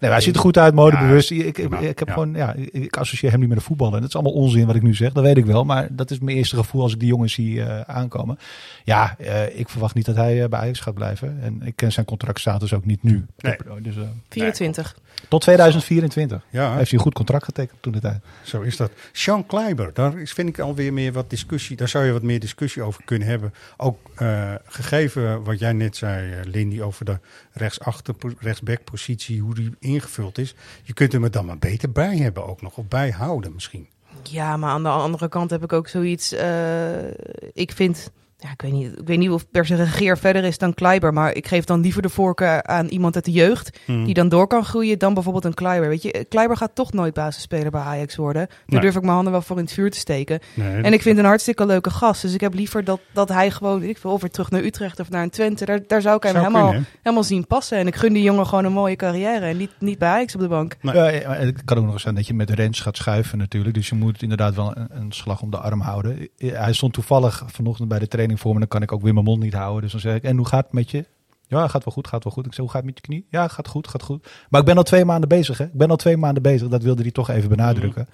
[0.00, 1.30] Nee, hij ziet er goed uit, modebewust.
[1.30, 2.12] ik, ik, heb ja.
[2.12, 3.94] gewoon, ja, ik, associeer hem niet met een voetballer.
[3.94, 5.64] En dat is allemaal onzin wat ik nu zeg, dat weet ik wel.
[5.64, 8.38] Maar dat is mijn eerste gevoel als ik die jongens zie eh, aankomen.
[8.84, 11.38] Ja, eh, ik verwacht niet dat hij eh, bij Ajax gaat blijven.
[11.42, 13.26] En ik ken zijn contractstatus ook niet nu.
[13.36, 13.56] Nee.
[13.80, 14.96] Dus, eh, 24.
[15.28, 18.22] tot 2024 Ja, heeft hij een goed contract getekend toen de tijd.
[18.42, 18.90] zo is dat.
[19.12, 21.76] Sean Kleiber, daar is, vind ik alweer meer wat discussie.
[21.76, 23.54] Daar zou je wat meer discussie over kunnen hebben.
[23.76, 27.18] Ook eh, gegeven wat jij net zei, eh, Lindy, over de
[27.52, 30.54] rechtsachter, rechtsbackpositie, hoe die ingevuld is.
[30.82, 33.88] Je kunt hem er dan maar beter bij hebben ook nog, of bijhouden misschien.
[34.22, 36.32] Ja, maar aan de andere kant heb ik ook zoiets.
[36.32, 37.06] eh,
[37.52, 38.10] ik vind.
[38.44, 41.12] Ja, ik weet, niet, ik weet niet of per se regeer verder is dan Kleiber.
[41.12, 43.78] Maar ik geef dan liever de voorkeur aan iemand uit de jeugd.
[43.84, 44.04] Hmm.
[44.04, 45.88] Die dan door kan groeien dan bijvoorbeeld een Kleiber.
[45.88, 48.46] Weet je, Kleiber gaat toch nooit basisspeler bij Ajax worden.
[48.46, 48.80] Daar Nee.
[48.80, 50.38] durf ik mijn handen wel voor in het vuur te steken.
[50.54, 52.22] Nee, En ik vind een hartstikke leuke gast.
[52.22, 55.10] Dus ik heb liever dat, dat hij gewoon, ik of weer terug naar Utrecht of
[55.10, 55.64] naar een Twente.
[55.64, 57.78] Daar, daar zou ik hem Zou helemaal, kunnen, helemaal zien passen.
[57.78, 59.46] En ik gun die jongen gewoon een mooie carrière.
[59.46, 60.76] En niet, niet bij Ajax op de bank.
[60.80, 60.94] Nee.
[61.20, 63.74] Ja, het kan ook nog eens zijn dat je met Rens gaat schuiven natuurlijk.
[63.74, 66.28] Dus je moet inderdaad wel een, een slag om de arm houden.
[66.36, 68.58] Hij stond toevallig vanochtend bij de training voor me.
[68.58, 69.82] Dan kan ik ook weer mijn mond niet houden.
[69.82, 71.04] Dus dan zeg ik, en hoe gaat het met je?
[71.46, 72.46] Ja, gaat wel goed, gaat wel goed.
[72.46, 73.26] Ik zei, hoe gaat het met je knie?
[73.30, 74.28] Ja, gaat goed, gaat goed.
[74.50, 75.64] Maar ik ben al twee maanden bezig, hè.
[75.64, 76.68] Ik ben al twee maanden bezig.
[76.68, 78.08] Dat wilde hij toch even benadrukken.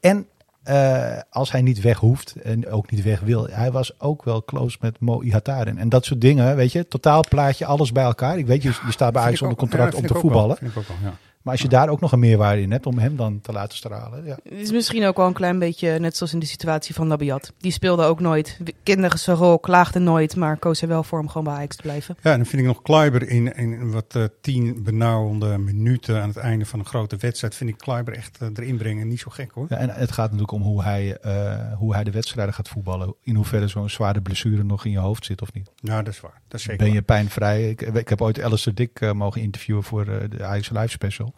[0.00, 0.26] En
[0.62, 3.46] eh, als hij niet weg hoeft en ook niet weg wil.
[3.50, 5.78] Hij was ook wel close met Mo Ihataren.
[5.78, 6.88] En dat soort dingen, weet je.
[6.88, 8.38] Totaal plaatje, alles bij elkaar.
[8.38, 10.56] Ik weet, je, je staat bij Ajax onder contract om te voetballen.
[10.56, 11.14] Vind ik ook wel, ja.
[11.42, 13.76] Maar als je daar ook nog een meerwaarde in hebt om hem dan te laten
[13.76, 14.24] stralen.
[14.24, 14.38] Ja.
[14.42, 17.52] Het is misschien ook wel een klein beetje net zoals in de situatie van Nabiat.
[17.58, 18.58] Die speelde ook nooit.
[18.82, 21.82] Kinderen zijn rol, klaagde nooit, maar koos er wel voor om gewoon bij Ajax te
[21.82, 22.16] blijven.
[22.22, 26.28] Ja, en dan vind ik nog Kleiber in, in wat eh, tien benauwende minuten aan
[26.28, 27.54] het einde van een grote wedstrijd.
[27.54, 29.66] Vind ik Kleiber echt eh, erin brengen niet zo gek hoor.
[29.68, 33.14] Ja, en het gaat natuurlijk om hoe hij, eh, hoe hij de wedstrijden gaat voetballen.
[33.22, 35.70] In hoeverre zo'n zware blessure nog in je hoofd zit of niet.
[35.80, 36.40] Nou, dat is waar.
[36.48, 37.70] Dat is zeker Ben je pijnvrij?
[37.70, 41.31] Ik, ik heb ooit Alistair Dick mogen interviewen voor de Ajax Live Special.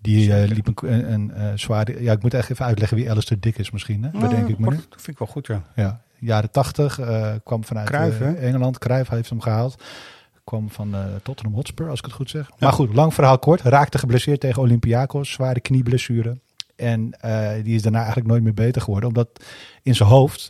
[0.00, 2.02] Die eh, liep een, eh, zware...
[2.02, 4.02] Ja, ik moet echt even uitleggen wie Alistair Dick is misschien.
[4.02, 4.10] Hè?
[4.12, 4.76] Nou, Bedenk ik me nu.
[4.76, 5.62] Dat vind ik wel goed, ja.
[5.76, 6.98] Ja, jaren tachtig.
[6.98, 8.20] eh, kwam vanuit Cruijff?
[8.20, 8.78] Engeland.
[8.78, 9.82] Cruijff heeft hem gehaald.
[10.44, 12.50] Kwam van Tottenham Hotspur, als ik het goed zeg.
[12.58, 13.60] Maar goed, lang verhaal kort.
[13.60, 15.32] Raakte geblesseerd tegen Olympiakos.
[15.32, 16.38] Zware knieblessure.
[16.76, 17.10] En
[17.62, 19.08] die is daarna eigenlijk nooit meer beter geworden.
[19.08, 19.44] Omdat
[19.82, 20.48] in zijn hoofd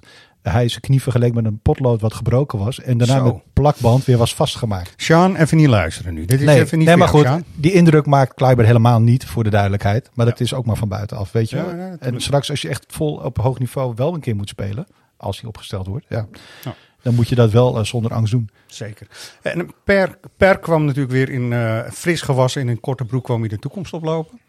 [0.50, 2.80] hij zijn knie vergeleek met een potlood wat gebroken was.
[2.80, 3.24] En daarna Zo.
[3.24, 4.92] met plakband weer was vastgemaakt.
[4.96, 6.24] Sean, even niet luisteren nu.
[6.24, 9.44] Dit is nee, even niet nee maar goed, die indruk maakt Kleiber helemaal niet, voor
[9.44, 10.10] de duidelijkheid.
[10.14, 12.68] Maar dat is ook maar van buitenaf, weet je Ja, ja, en straks als je
[12.68, 14.86] echt vol op hoog niveau wel een keer moet spelen,
[15.16, 16.26] als hij opgesteld wordt, ja,
[16.64, 16.74] Ja.
[17.02, 18.50] dan moet je dat wel eh, zonder angst doen.
[18.66, 19.06] Zeker.
[19.42, 23.40] En per, per kwam natuurlijk weer in eh, fris gewassen in een korte broek kwam
[23.40, 24.40] hij de toekomst oplopen.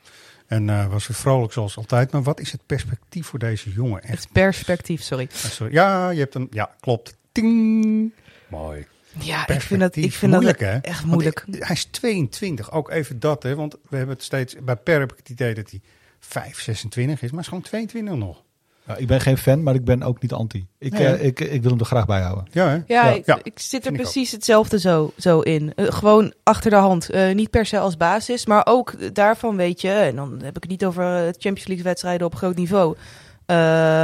[0.49, 2.11] En eh, was weer vrolijk zoals altijd.
[2.11, 4.01] Maar wat is het perspectief voor deze jongen?
[4.03, 4.23] Echt.
[4.23, 5.27] Het perspectief, sorry.
[5.31, 5.73] Ah, sorry.
[5.73, 6.47] Ja, je hebt een.
[6.51, 7.17] Ja, klopt.
[7.31, 8.13] Ting.
[8.47, 8.87] Mooi.
[9.19, 10.77] Ja, ik vind dat, ik vind dat Moeilijk, hè?
[10.77, 11.43] echt moeilijk.
[11.51, 12.71] hij- hij is 22.
[12.71, 13.55] Ook even dat, hè?
[13.55, 14.55] Want we hebben het steeds.
[14.63, 15.81] Bij Per heb ik het idee dat hij
[16.19, 17.21] 5, 26 is.
[17.21, 18.43] Maar hij is gewoon 22 nog.
[18.89, 20.67] Ja, ik ben geen fan, maar ik ben ook niet anti.
[20.79, 22.45] Ik, Nee, eh, ik, ik wil hem er graag bij houden.
[22.51, 22.73] Ja, hè?
[22.73, 23.09] Ja, Ja.
[23.09, 25.73] ik, Ja, ik zit er vind precies hetzelfde zo, zo in.
[25.75, 27.09] Eh, gewoon achter de hand.
[27.09, 29.91] Eh, niet per se als basis, maar ook daarvan weet je.
[29.91, 32.95] En dan heb ik het niet over Champions League wedstrijden op groot niveau.
[33.45, 33.55] Eh,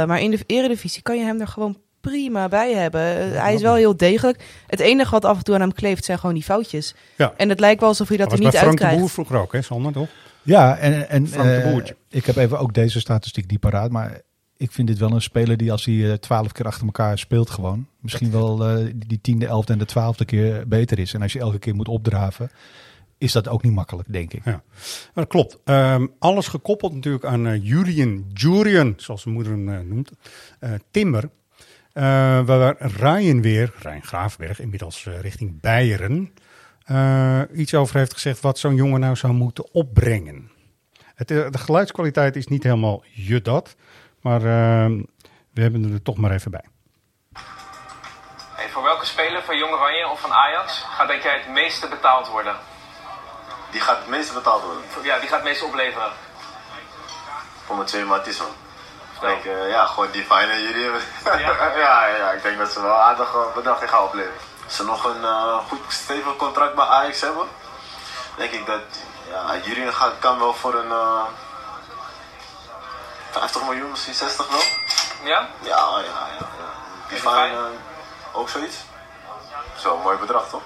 [0.04, 3.00] maar in de Eredivisie kan je hem er gewoon prima bij hebben.
[3.40, 4.44] Hij is wel heel degelijk.
[4.66, 6.94] Het enige wat af en toe aan hem kleeft zijn gewoon die foutjes.
[7.16, 7.32] Ja.
[7.36, 8.98] En het lijkt wel alsof hij dat, Dat er niet bij Frank de.
[8.98, 10.08] Boer vroeger ook, hè, Sander, toch?
[10.42, 11.96] Ja, en, en Frank de Boertje.
[12.10, 14.20] ik heb even ook deze statistiek niet paraat, maar
[14.56, 17.50] ik vind dit wel een speler die als hij eh, twaalf keer achter elkaar speelt
[17.50, 21.14] gewoon, misschien wel eh, die tiende, elfde en de twaalfde keer beter is.
[21.14, 22.50] En als je elke keer moet opdraven,
[23.18, 24.44] is dat ook niet makkelijk, denk ik.
[24.44, 24.62] Ja,
[25.14, 25.58] maar dat klopt.
[25.64, 30.10] Ehm, alles gekoppeld natuurlijk aan eh Julian, Jurian, zoals zijn moeder hem noemt,
[30.90, 31.30] Timber.
[32.44, 36.32] Waar Ryan weer, Ryan Graafberg, inmiddels richting Beieren,
[37.54, 40.50] iets over heeft gezegd wat zo'n jongen nou zou moeten opbrengen.
[41.14, 43.76] Het, de geluidskwaliteit is niet helemaal je dat,
[44.26, 45.02] maar ehm,
[45.54, 46.64] we hebben er toch maar even bij.
[48.54, 51.88] Hey, voor welke speler van Jong Oranje of van Ajax gaat denk jij het meeste
[51.88, 52.56] betaald worden?
[53.70, 54.82] Die gaat het meeste betaald worden.
[55.02, 56.10] Ja, die gaat het meeste opleveren.
[57.64, 58.48] Voor mijn twee maatjes man.
[59.14, 60.84] Ik denk, eh, ja, gewoon die fijne jullie.
[61.24, 61.76] ja?
[61.76, 64.40] ja, ja, ik denk dat ze wel aardig eh, bedrag gaan opleveren.
[64.64, 67.46] Als ze nog een eh, goed stevig contract bij Ajax hebben,
[68.36, 68.82] denk ik dat
[69.30, 71.24] ja, gaat, kan wel voor een eh
[73.40, 74.58] 50 miljoen, misschien 60 wel.
[75.30, 75.48] Ja?
[75.64, 76.48] Ja, ja, ja.
[77.24, 77.52] ja.
[77.52, 78.76] Eh, ook zoiets.
[79.76, 80.62] Zo'n mooi bedrag toch?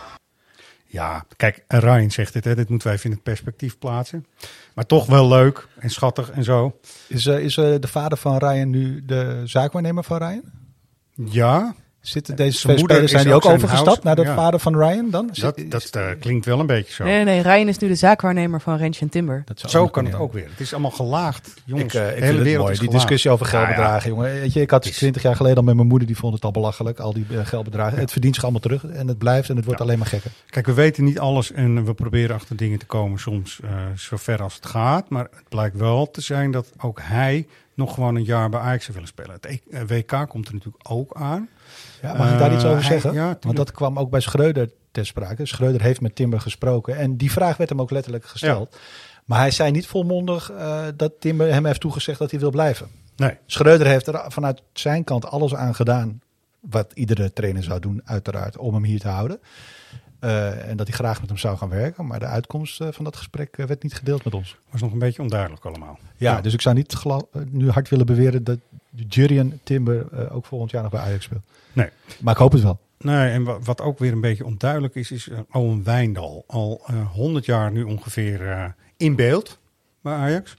[0.87, 4.27] Ja, kijk, Ryan zegt het, hè, dit moeten wij even in het perspectief plaatsen.
[4.75, 6.79] Maar toch wel leuk en schattig en zo.
[7.07, 10.43] Is, eh, is eh, de vader van Ryan nu de zaakwaarnemer van Ryan?
[11.15, 14.23] Ja, Zitten deze Zijn twee moeder spelers zijn is die ook overgestapt house- naar de
[14.23, 14.35] ja.
[14.35, 15.27] vader van Ryan dan?
[15.27, 17.05] dat, Zit- dat eh, klinkt wel een beetje zo.
[17.05, 19.43] Nee, nee, Ryan is nu de zaakwaarnemer van Rens Timber.
[19.47, 20.47] dat zou Zo kan het ook weer.
[20.51, 21.95] Het is allemaal gelaagd, jongens.
[21.95, 22.73] Ik, eh, ik de vind hele het wereld mooi.
[22.75, 23.59] is Die discussie over Ja, ja.
[23.65, 24.33] geldbedragen, jongen.
[24.33, 26.51] Weet je, ik had twintig jaar geleden al met mijn moeder, die vond het al
[26.51, 27.99] belachelijk, al die eh, geldbedragen.
[27.99, 29.87] Het verdient zich allemaal terug en het blijft en het wordt Ja.
[29.87, 30.31] alleen maar gekker.
[30.51, 34.17] Kijk, we weten niet alles en we proberen achter dingen te komen soms eh zo
[34.17, 35.09] ver als het gaat.
[35.09, 37.47] Maar het blijkt wel te zijn dat ook hij
[37.81, 39.33] nog gewoon een jaar bij Ajax willen spelen.
[39.33, 41.49] Het E- eh, WK komt er natuurlijk ook aan.
[42.03, 43.13] Ja, mag ik daar iets Eh, over hij- zeggen?
[43.13, 45.47] ja, Want dat kwam ook bij Schreuder ter sprake.
[45.47, 48.77] Schreuder heeft met Timber gesproken en die vraag werd hem ook letterlijk gesteld.
[49.25, 52.89] Maar hij zei niet volmondig eh, dat Timber hem heeft toegezegd dat hij wil blijven.
[53.17, 56.21] Nee, Schreuder heeft er vanuit zijn kant alles aan gedaan.
[56.61, 59.41] Wat iedere trainer zou doen, uiteraard, om hem hier te houden.
[60.21, 62.07] Eh, en dat hij graag met hem zou gaan werken.
[62.07, 64.57] Maar de uitkomst eh, van dat gesprek eh, werd niet gedeeld met ons.
[64.71, 65.99] was nog een beetje onduidelijk allemaal.
[66.17, 67.05] Ja, dus ik zou niet
[67.49, 68.59] nu hard willen beweren dat
[69.09, 71.43] Jurien Timber ook volgend jaar nog bij Ajax speelt.
[71.73, 71.89] Nee.
[72.21, 72.81] Maar ik hoop het wel.
[72.99, 76.45] Nee, en wa- wat ook weer een beetje onduidelijk is, is uh, Owen Wijndal.
[76.47, 79.59] Al eh, 100 jaar nu ongeveer in beeld
[80.03, 80.57] bij Ajax.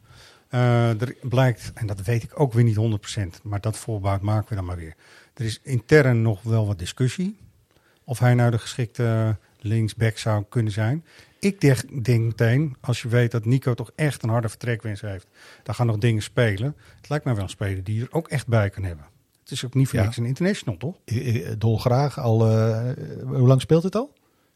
[0.50, 4.56] Er blijkt, en dat weet ik ook weer niet 100%, maar dat voorbaat maken we
[4.56, 4.94] dan maar weer.
[5.34, 7.38] Er is intern nog wel wat discussie.
[8.04, 11.06] Of hij nou de geschikte linksback zou kunnen zijn.
[11.40, 15.28] Ik denk, denk meteen, als je weet dat Nico toch echt een harde vertrekwens heeft,
[15.64, 16.76] dan gaan nog dingen spelen.
[16.98, 19.06] Het lijkt mij wel een speler die er ook echt bij kan hebben.
[19.42, 20.06] Het is ook niet voor Ja.
[20.06, 20.96] niks een international, toch?
[21.06, 22.50] Ik- ik- Dolgraag al.
[22.50, 22.90] eh,
[23.26, 24.14] hoe lang speelt het al?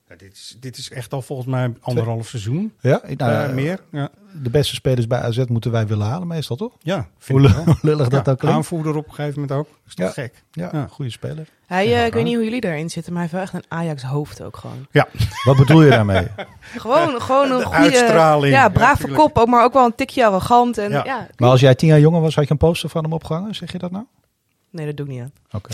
[0.09, 2.73] Ja, dit, is, dit is echt al volgens mij anderhalf seizoen.
[2.79, 3.79] Ja, ik- nou, Eh, eh, meer.
[3.91, 4.09] Ja,
[4.41, 6.73] De beste spelers bij AZ moeten wij willen halen, meestal toch?
[6.79, 7.65] ja vind Hoe ik wel.
[7.65, 8.57] lu- lullig dat ook klinkt.
[8.57, 9.67] Aanvoerder op een gegeven moment ook.
[9.87, 10.11] is toch Ja.
[10.11, 10.43] gek?
[10.51, 10.87] Ja, Ja.
[10.89, 11.47] goede speler.
[11.65, 13.77] Hij, eh, ik weet niet hoe jullie daarin zitten, maar hij heeft wel echt een
[13.77, 14.87] Ajax hoofd ook gewoon.
[14.91, 15.07] Ja,
[15.43, 16.27] Wat bedoel je daarmee?
[16.77, 17.77] Gewoon, gewoon een De goede...
[17.81, 18.53] uitstraling.
[18.53, 20.77] Ja, brave kop, ook, maar ook wel een tikje arrogant.
[20.77, 21.03] En, Ja.
[21.05, 21.27] ja.
[21.37, 23.55] Maar als jij tien jaar jonger was, had je een poster van hem opgehangen?
[23.55, 24.05] Zeg je dat nou?
[24.69, 25.31] Nee, dat doe ik niet aan.
[25.51, 25.69] Oké.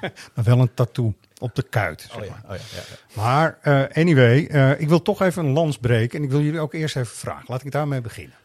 [0.34, 2.00] maar wel een tattoo op de kuit.
[2.00, 2.42] zeg Oh maar.
[2.44, 3.22] oh ja, ja, ja.
[3.22, 6.18] Maar eh, anyway, eh, ik wil toch even een lans breken.
[6.18, 7.44] En ik wil jullie ook eerst even vragen.
[7.48, 8.36] Laat ik daarmee beginnen.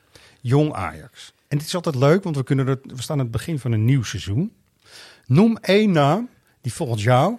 [0.41, 1.33] Jong Ajax.
[1.47, 3.85] En dit is altijd leuk, want we, kunnen we staan aan het begin van een
[3.85, 4.53] nieuw seizoen.
[5.25, 6.29] Noem één naam
[6.61, 7.37] die volgens jou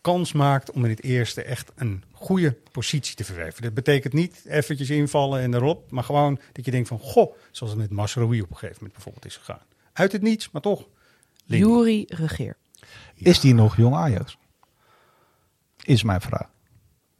[0.00, 3.62] kans maakt om in het eerste echt een goede positie te verwerven.
[3.62, 7.72] Dat betekent niet eventjes invallen en erop, maar gewoon dat je denkt van, goh, zoals
[7.72, 9.62] het met Masrowi op een gegeven moment bijvoorbeeld is gegaan.
[9.92, 10.86] Uit het niets, maar toch.
[11.44, 12.56] Jury Regeer.
[13.14, 14.38] Is die nog jong Ajax?
[15.86, 16.46] Is mijn vraag.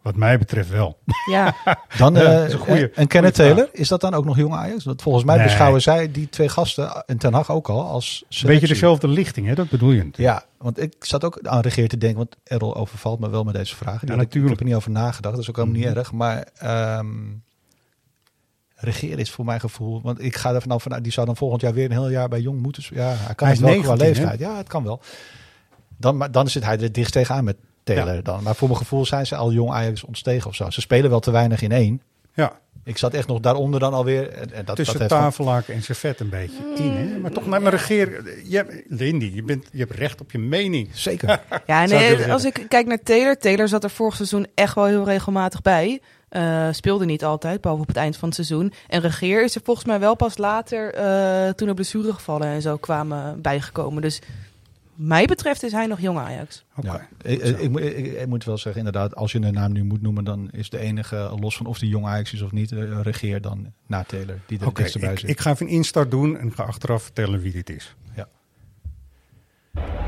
[0.03, 0.99] Wat mij betreft wel.
[1.31, 1.55] Ja,
[1.99, 3.35] Dan, Ja, eh, dat is een goeie- en Kenneth.
[3.35, 4.85] Taylor, is dat dan ook nog jong Ajax?
[4.85, 5.45] Want volgens mij Nee.
[5.45, 8.61] beschouwen zij die twee gasten, en Ten Hag ook al, als Een selectie.
[8.61, 9.55] beetje dezelfde lichting, hè?
[9.55, 10.39] dat bedoel je natuurlijk.
[10.39, 13.55] Ja, want ik zat ook aan regeer te denken, want Errol overvalt me wel met
[13.55, 14.07] deze vragen.
[14.09, 14.51] Ja, had ik- ik natuurlijk.
[14.53, 15.87] heb er niet over nagedacht, dat is ook helemaal Mhm.
[15.89, 16.13] niet erg.
[16.13, 17.09] Maar ehm
[18.79, 21.61] regeer is voor mijn gevoel, want ik ga er vanaf vanuit, die zou dan volgend
[21.61, 22.83] jaar weer een heel jaar bij Jong moeten.
[22.91, 24.39] Ja, hij kan Hij het is wel qua 19, leeftijd.
[24.51, 25.01] Ja, het kan wel.
[25.97, 27.57] Dan, maar dan zit hij er dichtst tegenaan met
[27.95, 28.21] Taylor Ja.
[28.23, 28.43] dan.
[28.43, 30.71] Maar voor mijn gevoel zijn ze al jong Ajax ontstegen of zo.
[30.71, 32.03] Ze spelen wel te weinig in één.
[32.35, 34.29] Ja, Ik zat echt nog daaronder dan alweer.
[34.29, 36.91] En, dat, tussen dat tafellaken en servet een beetje in.
[36.91, 37.19] Hè?
[37.19, 38.33] Maar toch, naar mijn regeer...
[38.45, 40.89] Je, hebt- Lindy, je, bent, je hebt recht op je mening.
[40.93, 41.41] Zeker.
[41.67, 45.05] ja willen als ik kijk naar Taylor, Taylor zat er vorig seizoen echt wel heel
[45.05, 46.01] regelmatig bij.
[46.29, 48.73] Eh, speelde niet altijd, behalve op het eind van het seizoen.
[48.89, 52.77] En Regeer is er volgens mij wel pas later, eh, toen er blessuregevallen en zo
[52.77, 54.03] kwamen, bijgekomen.
[54.03, 54.21] Dus
[54.97, 56.65] mij betreft is hij nog jong Ajax.
[56.77, 56.87] Oké.
[56.87, 59.73] Ja, ik, ik, ik, moet- ik, ik moet wel zeggen, inderdaad, als je een naam
[59.73, 62.53] nu moet noemen, dan is de enige, los van of die jong Ajax is of
[62.53, 65.29] niet, eh, regeer dan na Taylor, die er bij zit.
[65.29, 67.95] ik ga even een instart doen en ga achteraf vertellen wie dit is.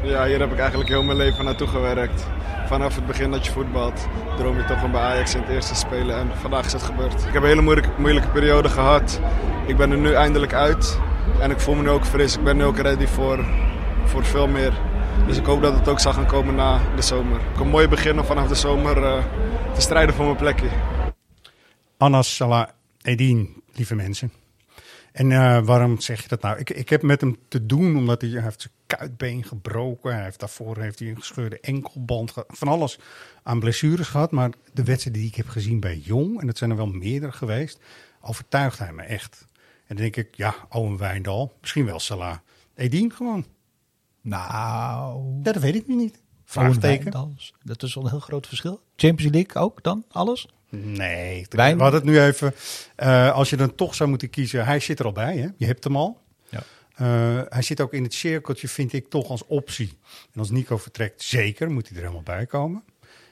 [0.03, 2.27] Ja, hier heb ik eigenlijk heel mijn leven naartoe gewerkt.
[2.67, 5.73] Vanaf het begin dat je voetbalt, droom je toch om bij Ajax in het eerste
[5.73, 6.17] te spelen.
[6.19, 7.13] En vandaag is het gebeurd.
[7.25, 9.21] Ik heb een hele moeilijke, moeilijke periode gehad.
[9.67, 10.99] Ik ben er nu eindelijk uit.
[11.41, 12.37] En ik voel me nu ook fris.
[12.37, 13.45] Ik ben nu ook ready voor,
[14.09, 14.73] voor veel meer.
[15.27, 17.41] Dus ik hoop dat het ook zal gaan komen na de zomer.
[17.41, 19.25] Ik kan mooi beginnen vanaf de zomer eh,
[19.75, 20.69] te strijden voor mijn plekje.
[21.97, 22.69] Anas Salah
[23.03, 24.33] Eddin, lieve mensen.
[25.13, 26.59] En eh, waarom zeg je dat nou?
[26.59, 30.15] Ik, ik heb met hem te doen omdat hij, heeft zijn kuitbeen gebroken.
[30.15, 32.35] Hij heeft daarvoor heeft hij een gescheurde enkelband.
[32.49, 32.99] Van alles
[33.43, 34.31] aan blessures gehad.
[34.31, 37.33] Maar de wedstrijden die ik heb gezien bij Jong, en dat zijn er wel meerdere
[37.33, 37.81] geweest,
[38.21, 39.47] overtuigt hij me echt.
[39.87, 42.37] En dan denk ik, ja, Owen Wijndal, misschien wel Salah.
[42.75, 43.47] Eddin gewoon.
[44.29, 46.21] Nou, Ja, dat weet ik nu niet.
[46.45, 47.11] Vraagteken.
[47.63, 48.81] Dat is wel een heel groot verschil.
[48.97, 50.49] Champions League ook dan, alles?
[50.71, 52.55] Nee, Wijn- we hadden het nu even.
[52.97, 55.49] eh, als je dan toch zou moeten kiezen, hij zit er al bij, hè?
[55.57, 56.21] Je hebt hem al.
[56.49, 56.63] Ja.
[56.95, 59.99] Eh, hij zit ook in het cirkeltje, vind ik, toch als optie.
[60.33, 62.83] En als Nico vertrekt, zeker, moet hij er helemaal bij komen.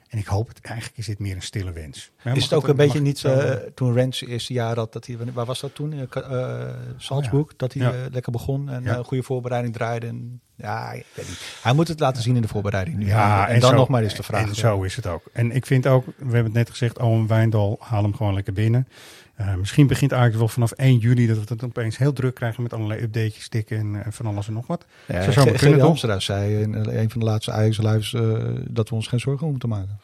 [0.08, 2.10] En ik hoop het, eigenlijk is dit meer een stille wens.
[2.22, 5.06] Maar is het ook een beetje niet zo- eh, toen Rens eerste jaar had, dat
[5.06, 5.92] hij, waar was dat toen?
[5.92, 6.02] Eh,
[6.32, 7.92] eh, Salzburg, dat hij Ja.
[8.12, 9.02] lekker begon en Ja.
[9.02, 10.06] goede voorbereiding draaide.
[10.06, 11.58] En, ja, ik weet niet.
[11.62, 13.06] Hij moet het laten zien in de voorbereiding nu.
[13.06, 14.48] Ja, en, dan zo- nog maar eens de vraag.
[14.48, 15.22] En zo is het ook.
[15.32, 18.52] En ik vind ook, we hebben het net gezegd, Owen Wijndal, haal hem gewoon lekker
[18.52, 18.88] binnen.
[19.36, 22.62] Eh, misschien begint eigenlijk wel vanaf 1 juli dat we het opeens heel druk krijgen
[22.62, 24.86] met allerlei updatejes, tikken en eh, van alles en nog wat.
[25.06, 25.80] Ja, Zo zou kunnen?
[25.80, 29.68] Hamstra zei in eh, een van de laatste eh, dat we ons geen zorgen moeten
[29.68, 30.00] maken.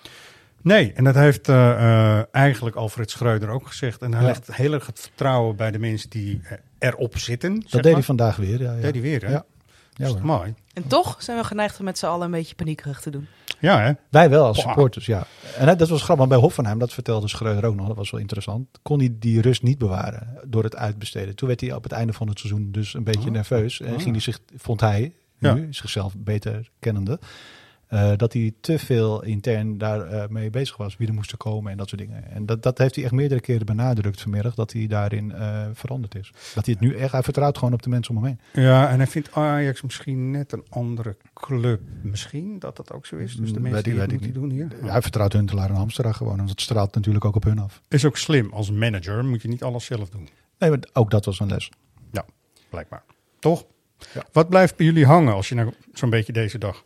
[0.62, 1.48] Nee, en dat heeft
[2.30, 4.02] eigenlijk Alfred Schreuder ook gezegd.
[4.02, 4.26] En hij Ja.
[4.26, 6.40] legt heel erg het vertrouwen bij de mensen die
[6.78, 7.64] erop zitten.
[7.68, 8.60] Dat deed hij vandaag weer.
[8.60, 8.80] Ja, ja.
[8.80, 9.30] Deed hij weer, hè?
[9.30, 9.44] Ja.
[9.94, 10.24] Ja, dat is hoor.
[10.38, 10.54] mooi.
[10.74, 13.26] En toch zijn we geneigd om met z'n allen een beetje paniekerig te doen.
[13.60, 13.92] Ja, hè?
[14.10, 15.26] Wij wel als supporters, ja.
[15.56, 18.10] En hè, dat was grappig, want bij Hoffenheim, dat vertelde Schreuder ook nog, dat was
[18.10, 21.36] wel interessant, kon hij die rust niet bewaren door het uitbesteden.
[21.36, 23.34] Toen werd hij op het einde van het seizoen dus een beetje Oh.
[23.34, 24.00] nerveus en Oh.
[24.00, 25.54] ging hij zich, vond hij, Ja.
[25.54, 27.18] nu, zichzelf beter kennende,
[27.92, 31.76] eh, dat hij te veel intern daarmee mee bezig was, wie er moesten komen en
[31.78, 32.30] dat soort dingen.
[32.30, 36.14] En dat, dat heeft hij echt meerdere keren benadrukt vanmiddag, dat hij daarin eh, veranderd
[36.14, 36.32] is.
[36.54, 38.64] Dat hij het nu echt, hij vertrouwt gewoon op de mensen om hem heen.
[38.64, 41.80] Ja, en hij vindt Ajax misschien net een andere club.
[42.02, 43.36] Misschien dat dat ook zo is.
[43.36, 44.68] Dus de Mm, mensen weet die het moeten doen hier.
[44.84, 47.82] Hij vertrouwt Huntelaar en Hamstra gewoon, en dat straalt natuurlijk ook op hun af.
[47.88, 48.52] Is ook slim.
[48.52, 50.28] Als manager moet je niet alles zelf doen.
[50.58, 51.70] Nee, maar ook dat was een les.
[52.10, 52.24] Ja,
[52.70, 53.02] blijkbaar.
[53.38, 53.64] Toch?
[54.14, 54.24] Ja.
[54.32, 56.84] Wat blijft bij jullie hangen als je nou zo'n beetje deze dag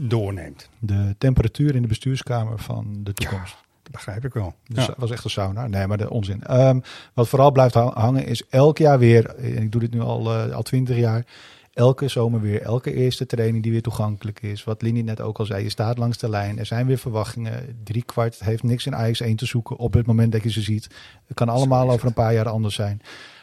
[0.00, 0.68] doorneemt?
[0.78, 3.52] De temperatuur in de bestuurskamer van de toekomst.
[3.52, 4.54] Dat Dat begrijp ik wel.
[4.66, 4.94] Dus Ja.
[4.96, 5.66] was echt een sauna.
[5.66, 6.42] Nee, maar de onzin.
[6.44, 6.80] Ehm,
[7.14, 10.32] wat vooral blijft ha- hangen is elk jaar weer, en ik doe dit nu al,
[10.34, 11.24] eh, al 20 jaar,
[11.72, 14.64] elke zomer weer, elke eerste training die weer toegankelijk is.
[14.64, 16.58] Wat Lini net ook al zei, je staat langs de lijn.
[16.58, 17.80] Er zijn weer verwachtingen.
[17.84, 20.60] Drie kwart heeft niks in Ajax 1 te zoeken op het moment dat je ze
[20.60, 20.84] ziet.
[21.26, 23.00] Het kan allemaal over een paar jaar anders zijn.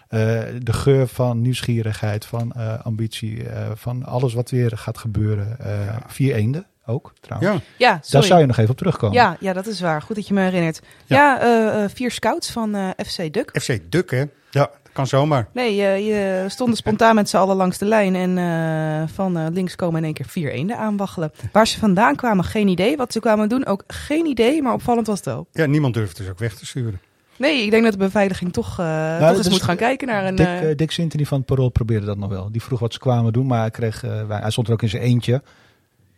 [0.07, 0.19] Eh,
[0.61, 5.59] de geur van nieuwsgierigheid, van eh, ambitie, eh, van alles wat weer gaat gebeuren.
[5.59, 7.53] Eh, Vier eenden ook, trouwens.
[7.77, 7.91] Ja.
[7.91, 9.15] Ja, Daar zou je nog even op terugkomen.
[9.17, 10.01] Ja, ja, dat is waar.
[10.01, 10.81] Goed dat je me herinnert.
[11.05, 13.49] Ja, eh, eh, vier scouts van eh, FC Duk.
[13.61, 14.23] FC Duk, hè?
[14.51, 15.47] Ja, dat kan zomaar.
[15.53, 18.15] Nee, je, je stonden spontaan met z'n allen langs de lijn.
[18.15, 21.31] En eh, van eh, links komen in één keer vier eenden aanwaggelen.
[21.51, 22.97] Waar ze vandaan kwamen, geen idee.
[22.97, 24.61] Wat ze kwamen doen, ook geen idee.
[24.61, 25.47] Maar opvallend was het wel.
[25.51, 26.99] Ja, niemand durft dus ook weg te sturen.
[27.37, 30.07] Nee, ik denk dat de beveiliging toch, eh, Nou, toch eens dus moet gaan kijken
[30.07, 30.35] naar een...
[30.35, 32.51] Dick, eh, eh, Dick Sintony van het Parool probeerde dat nog wel.
[32.51, 35.01] Die vroeg wat ze kwamen doen, maar hij, kreeg, hij stond er ook in zijn
[35.01, 35.31] eentje.
[35.31, 35.41] ja,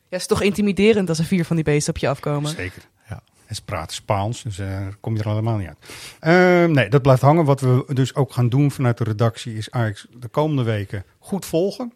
[0.10, 2.50] het is toch intimiderend als er vier van die beesten op je afkomen.
[2.50, 2.82] Zeker.
[3.10, 3.22] Ja.
[3.46, 5.78] En ze praten Spaans, dus eh kom je er allemaal niet uit.
[6.20, 7.46] Ehm, nee, dat blijft hangen.
[7.46, 11.46] Wat we dus ook gaan doen vanuit de redactie is Ajax de komende weken goed
[11.46, 11.94] volgen.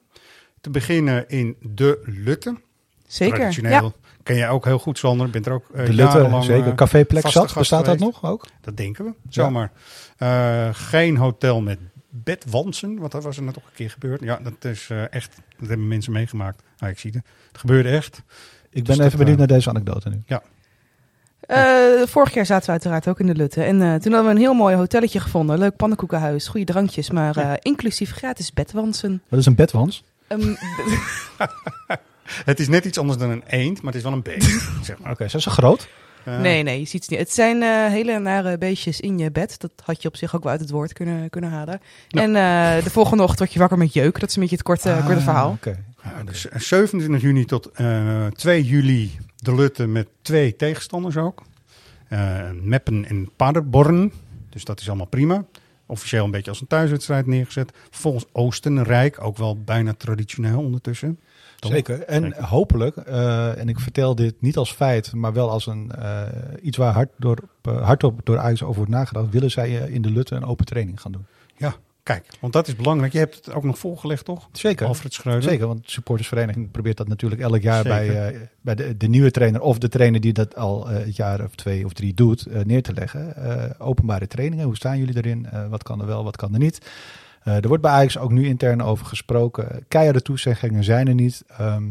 [0.61, 2.55] Te beginnen in de Lutte.
[3.07, 3.71] Zeker, Traditioneel.
[3.83, 4.00] ja.
[4.23, 5.29] Ken jij ook heel goed, Sander.
[5.29, 6.67] Bent er ook eh, De Lutte, jarenlang, zeker.
[6.67, 8.45] eh, Café Plek vaste zat, bestaat dat nog ook?
[8.61, 9.71] Dat denken we, zomaar.
[10.17, 14.21] Eh, geen hotel met bedwansen, want dat was er net ook een keer gebeurd.
[14.21, 16.61] Ja, dat is eh, echt, dat hebben mensen meegemaakt.
[16.79, 17.23] Ah, ik zie het.
[17.51, 18.17] Het gebeurde echt.
[18.17, 18.23] Ik
[18.71, 20.21] Dus ben dat, even benieuwd naar deze anekdote nu.
[20.25, 20.41] Ja.
[21.41, 23.63] Eh, vorig jaar zaten we uiteraard ook in de Lutte.
[23.63, 25.57] En eh, toen hadden we een heel mooi hotelletje gevonden.
[25.59, 27.09] Leuk pannenkoekenhuis, goede drankjes.
[27.09, 29.21] Maar eh, inclusief gratis bedwansen.
[29.29, 30.03] Wat is een bedwans?
[30.27, 30.41] Ehm,
[32.45, 34.61] Het is net iets anders dan een eend, maar het is wel een beest.
[34.83, 35.11] zeg maar.
[35.11, 35.87] Oké, zijn ze groot?
[36.23, 37.19] Eh, nee, nee, je ziet het niet.
[37.19, 39.59] Het zijn eh, hele nare beestjes in je bed.
[39.59, 41.81] Dat had je op zich ook wel uit het woord kunnen, kunnen halen.
[42.09, 44.19] En eh, de volgende ochtend word je wakker met jeuk.
[44.19, 45.51] Dat is een beetje het korte, Ah, korte verhaal.
[45.51, 45.83] Oké.
[46.03, 51.41] Ja, dus 27 juni tot eh 2 juli de Lutte met twee tegenstanders ook.
[52.07, 54.11] Eh, Meppen en Paderborn.
[54.49, 55.45] Dus dat is allemaal prima.
[55.85, 57.71] Officieel een beetje als een thuiswedstrijd neergezet.
[57.89, 61.19] Vervolgens Oostenrijk, ook wel bijna traditioneel ondertussen.
[61.67, 62.01] Zeker.
[62.03, 62.43] En Zeker.
[62.43, 66.21] hopelijk, eh, en ik vertel dit niet als feit, maar wel als een, eh,
[66.61, 70.11] iets waar hard door, eh, hardop door Ajax over wordt nagedacht, willen zij in de
[70.11, 71.25] Lutte een open training gaan doen.
[71.55, 73.13] Ja, kijk, want dat is belangrijk.
[73.13, 74.49] Je hebt het ook nog volgelegd, toch?
[74.51, 74.87] Zeker.
[74.87, 75.43] Alfred Schreuder.
[75.43, 78.13] Zeker, want de supportersvereniging probeert dat natuurlijk elk jaar Zeker.
[78.13, 81.43] bij, bij de, de nieuwe trainer of de trainer die dat al eh, het jaar
[81.43, 83.35] of twee of drie doet, neer te leggen.
[83.79, 85.47] Openbare trainingen, hoe staan jullie erin?
[85.69, 86.79] Wat kan er wel, wat kan er niet?
[87.43, 89.85] Eh, er wordt bij Ajax ook nu intern over gesproken.
[89.87, 91.43] Keiharde toezeggingen zijn er niet.
[91.47, 91.83] Ehm,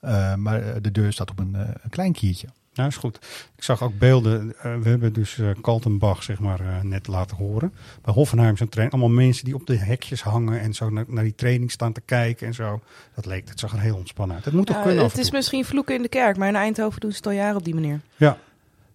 [0.00, 2.46] eh, maar eh, de deur staat op een, eh, een klein kiertje.
[2.72, 3.16] Ja, is goed.
[3.56, 4.46] Ik zag ook beelden.
[4.62, 7.72] we hebben dus eh Kaltenbach zeg maar, net laten horen.
[8.02, 8.98] Bij Hoffenheim zijn trainen.
[8.98, 12.00] Allemaal mensen die op de hekjes hangen en zo naar, naar die training staan te
[12.00, 12.80] kijken en zo.
[13.14, 14.44] Dat leek, dat zag er heel ontspannen uit.
[14.44, 16.36] Het moet toch kunnen het is misschien vloeken in de kerk.
[16.36, 18.00] Maar in Eindhoven doen ze het al jaren op die manier.
[18.16, 18.38] Ja,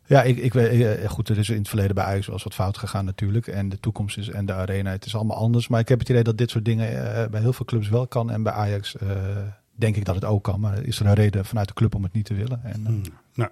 [0.06, 2.44] Ja, ik, ik, weet- eh, goed, er is in het verleden bij Ajax wel eens
[2.44, 3.48] wat fout gegaan natuurlijk.
[3.48, 5.68] En de toekomst is en de arena, het is allemaal anders.
[5.68, 8.08] Maar ik heb het idee dat dit soort dingen eh, bij heel veel clubs wel
[8.08, 8.32] kan.
[8.32, 9.08] En bij Ajax eh,
[9.76, 10.60] denk ik dat het ook kan.
[10.60, 12.62] Maar is er een reden vanuit de club om het niet te willen?
[12.64, 13.02] En, Hmm.
[13.36, 13.50] Nou,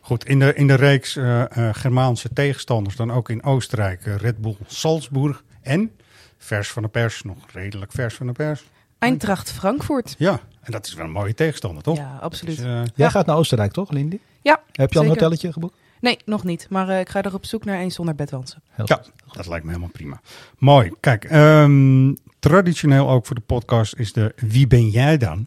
[0.00, 0.24] goed.
[0.24, 4.56] In de, in de reeks eh, eh, Germaanse tegenstanders, dan ook in Oostenrijk, Red Bull
[4.66, 5.90] Salzburg en
[6.38, 8.64] vers van de pers, nog redelijk vers van de pers.
[8.98, 10.14] Eindracht Frankfurt.
[10.18, 11.96] Ja, en dat is wel een mooie tegenstander, toch?
[11.96, 12.56] Ja, absoluut.
[12.56, 14.18] Dus, Jij gaat naar Oostenrijk toch, Lindy?
[14.42, 15.08] Ja, Heb je al een zeker.
[15.08, 15.76] hotelletje geboekt?
[16.00, 16.66] Nee, nog niet.
[16.70, 18.62] Maar eh, ik ga er op zoek naar één zonder bedwansen.
[18.84, 20.20] Ja, dat lijkt me helemaal prima.
[20.58, 20.92] Mooi.
[21.00, 25.46] Kijk, ehm, traditioneel ook voor de podcast is de Wie ben jij dan?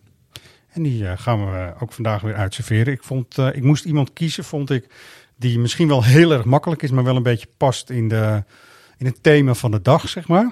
[0.70, 2.94] En die eh, gaan we ook vandaag weer uitserveren.
[2.94, 4.94] Ik, vond, eh, ik moest iemand kiezen, vond ik,
[5.36, 8.44] die misschien wel heel erg makkelijk is, maar wel een beetje past in, de,
[8.98, 10.52] in het thema van de dag, zeg maar.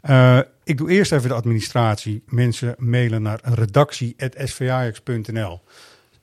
[0.00, 2.22] Eh, ik doe eerst even de administratie.
[2.26, 5.60] Mensen mailen naar redactie.svajax.nl.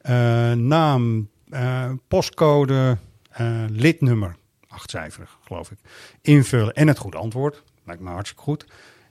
[0.01, 2.97] Eh, naam, eh, postcode,
[3.29, 4.35] eh, lidnummer,
[4.67, 5.77] achtcijferig geloof ik,
[6.21, 7.63] invullen en het goede antwoord.
[7.85, 8.65] Lijkt me hartstikke goed.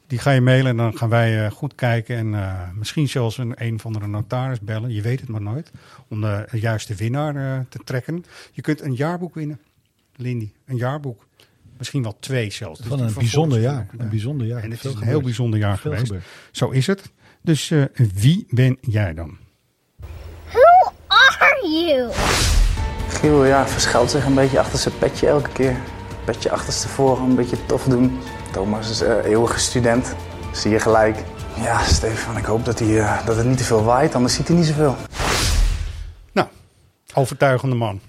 [0.06, 3.64] Die ga je mailen en dan gaan wij eh, goed kijken en misschien zelfs een,
[3.64, 4.92] een van de notaris bellen.
[4.92, 5.72] Je weet het maar nooit.
[6.08, 8.24] Om de juiste winnaar te trekken.
[8.52, 9.60] Je kunt een jaarboek winnen,
[10.16, 10.50] Lindy.
[10.64, 11.26] Een jaarboek.
[11.76, 12.78] Misschien wel twee zelfs.
[12.78, 13.88] Dus Van een bijzonder jaar.
[13.96, 14.62] Een bijzonder jaar.
[14.62, 16.26] En het is een heel bijzonder jaar Veel geweest.
[16.50, 17.12] Zo is het.
[17.42, 17.72] Dus
[18.14, 19.38] wie ben jij dan?
[21.84, 22.10] You?
[23.08, 25.76] Giel ja, verschuilt zich een beetje achter zijn petje elke keer.
[26.24, 28.18] Petje achterstevoren, een beetje tof doen.
[28.52, 30.14] Thomas is eh, eeuwige student.
[30.52, 31.16] Zie je gelijk.
[31.60, 34.48] Ja, Stefan, ik hoop dat, hij, eh, dat het niet te veel waait, anders ziet
[34.48, 34.96] hij niet zoveel.
[36.32, 36.48] Nou,
[37.14, 38.00] overtuigende man.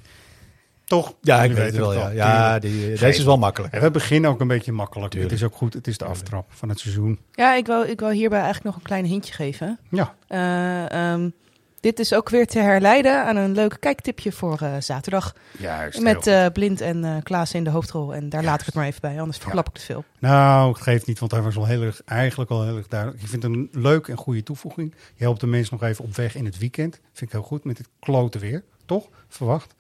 [0.85, 1.13] Toch?
[1.21, 2.09] Ja, ik weet het wel, ja.
[2.09, 3.73] Ja, die- deze is wel makkelijk.
[3.73, 5.11] En we beginnen ook een beetje makkelijk.
[5.11, 5.31] Tuurlijk.
[5.33, 5.73] Het is ook goed.
[5.73, 7.19] Het is de aftrap van het seizoen.
[7.31, 9.79] Ja, ik wil, ik wil hierbij eigenlijk nog een klein hintje geven.
[9.89, 10.13] Ja.
[10.27, 11.29] Eh, ehm,
[11.79, 15.35] Dit is ook weer te herleiden aan een leuk kijktipje voor eh, zaterdag.
[15.59, 18.13] Juist, Met eh, Blind en eh Klaas in de hoofdrol.
[18.13, 20.03] En daar laat ik het maar even bij, anders verklap ik te veel.
[20.19, 23.21] Nou, het geeft niet, want hij was wel heel erg, eigenlijk al heel erg duidelijk.
[23.21, 24.95] Ik vind het een leuke en goede toevoeging.
[25.15, 26.93] Je helpt de mensen nog even op weg in het weekend.
[27.13, 29.07] Vind ik heel goed met dit klote weer, toch?
[29.27, 29.75] Verwacht.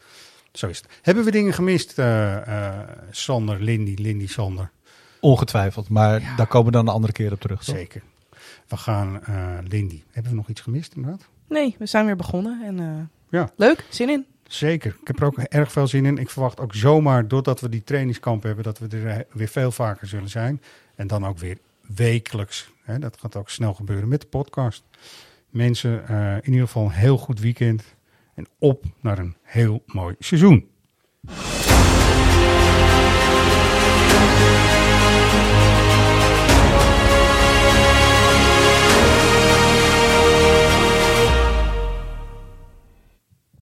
[0.51, 0.87] Zo is het.
[1.01, 4.71] Hebben we dingen gemist, eh, eh, Sander, Lindy, Lindy, Sander?
[5.19, 7.63] Ongetwijfeld, maar daar komen we dan een andere keer op terug.
[7.63, 7.75] toch?
[7.75, 8.01] Zeker.
[8.67, 11.27] We gaan, eh, Lindy, hebben we nog iets gemist inderdaad?
[11.49, 12.61] Nee, we zijn weer begonnen.
[12.65, 13.49] En eh, Ja.
[13.55, 14.25] leuk, zin in.
[14.43, 14.97] Zeker.
[15.01, 16.17] Ik heb er ook erg veel zin in.
[16.17, 19.71] Ik verwacht ook zomaar, doordat we die trainingskamp hebben, dat we er eh, weer veel
[19.71, 20.61] vaker zullen zijn.
[20.95, 21.57] En dan ook weer
[21.95, 22.71] wekelijks.
[22.83, 24.83] Hè, dat gaat ook snel gebeuren met de podcast.
[25.49, 27.83] Mensen, eh, in ieder geval een heel goed weekend.
[28.33, 30.69] En op naar een heel mooi seizoen.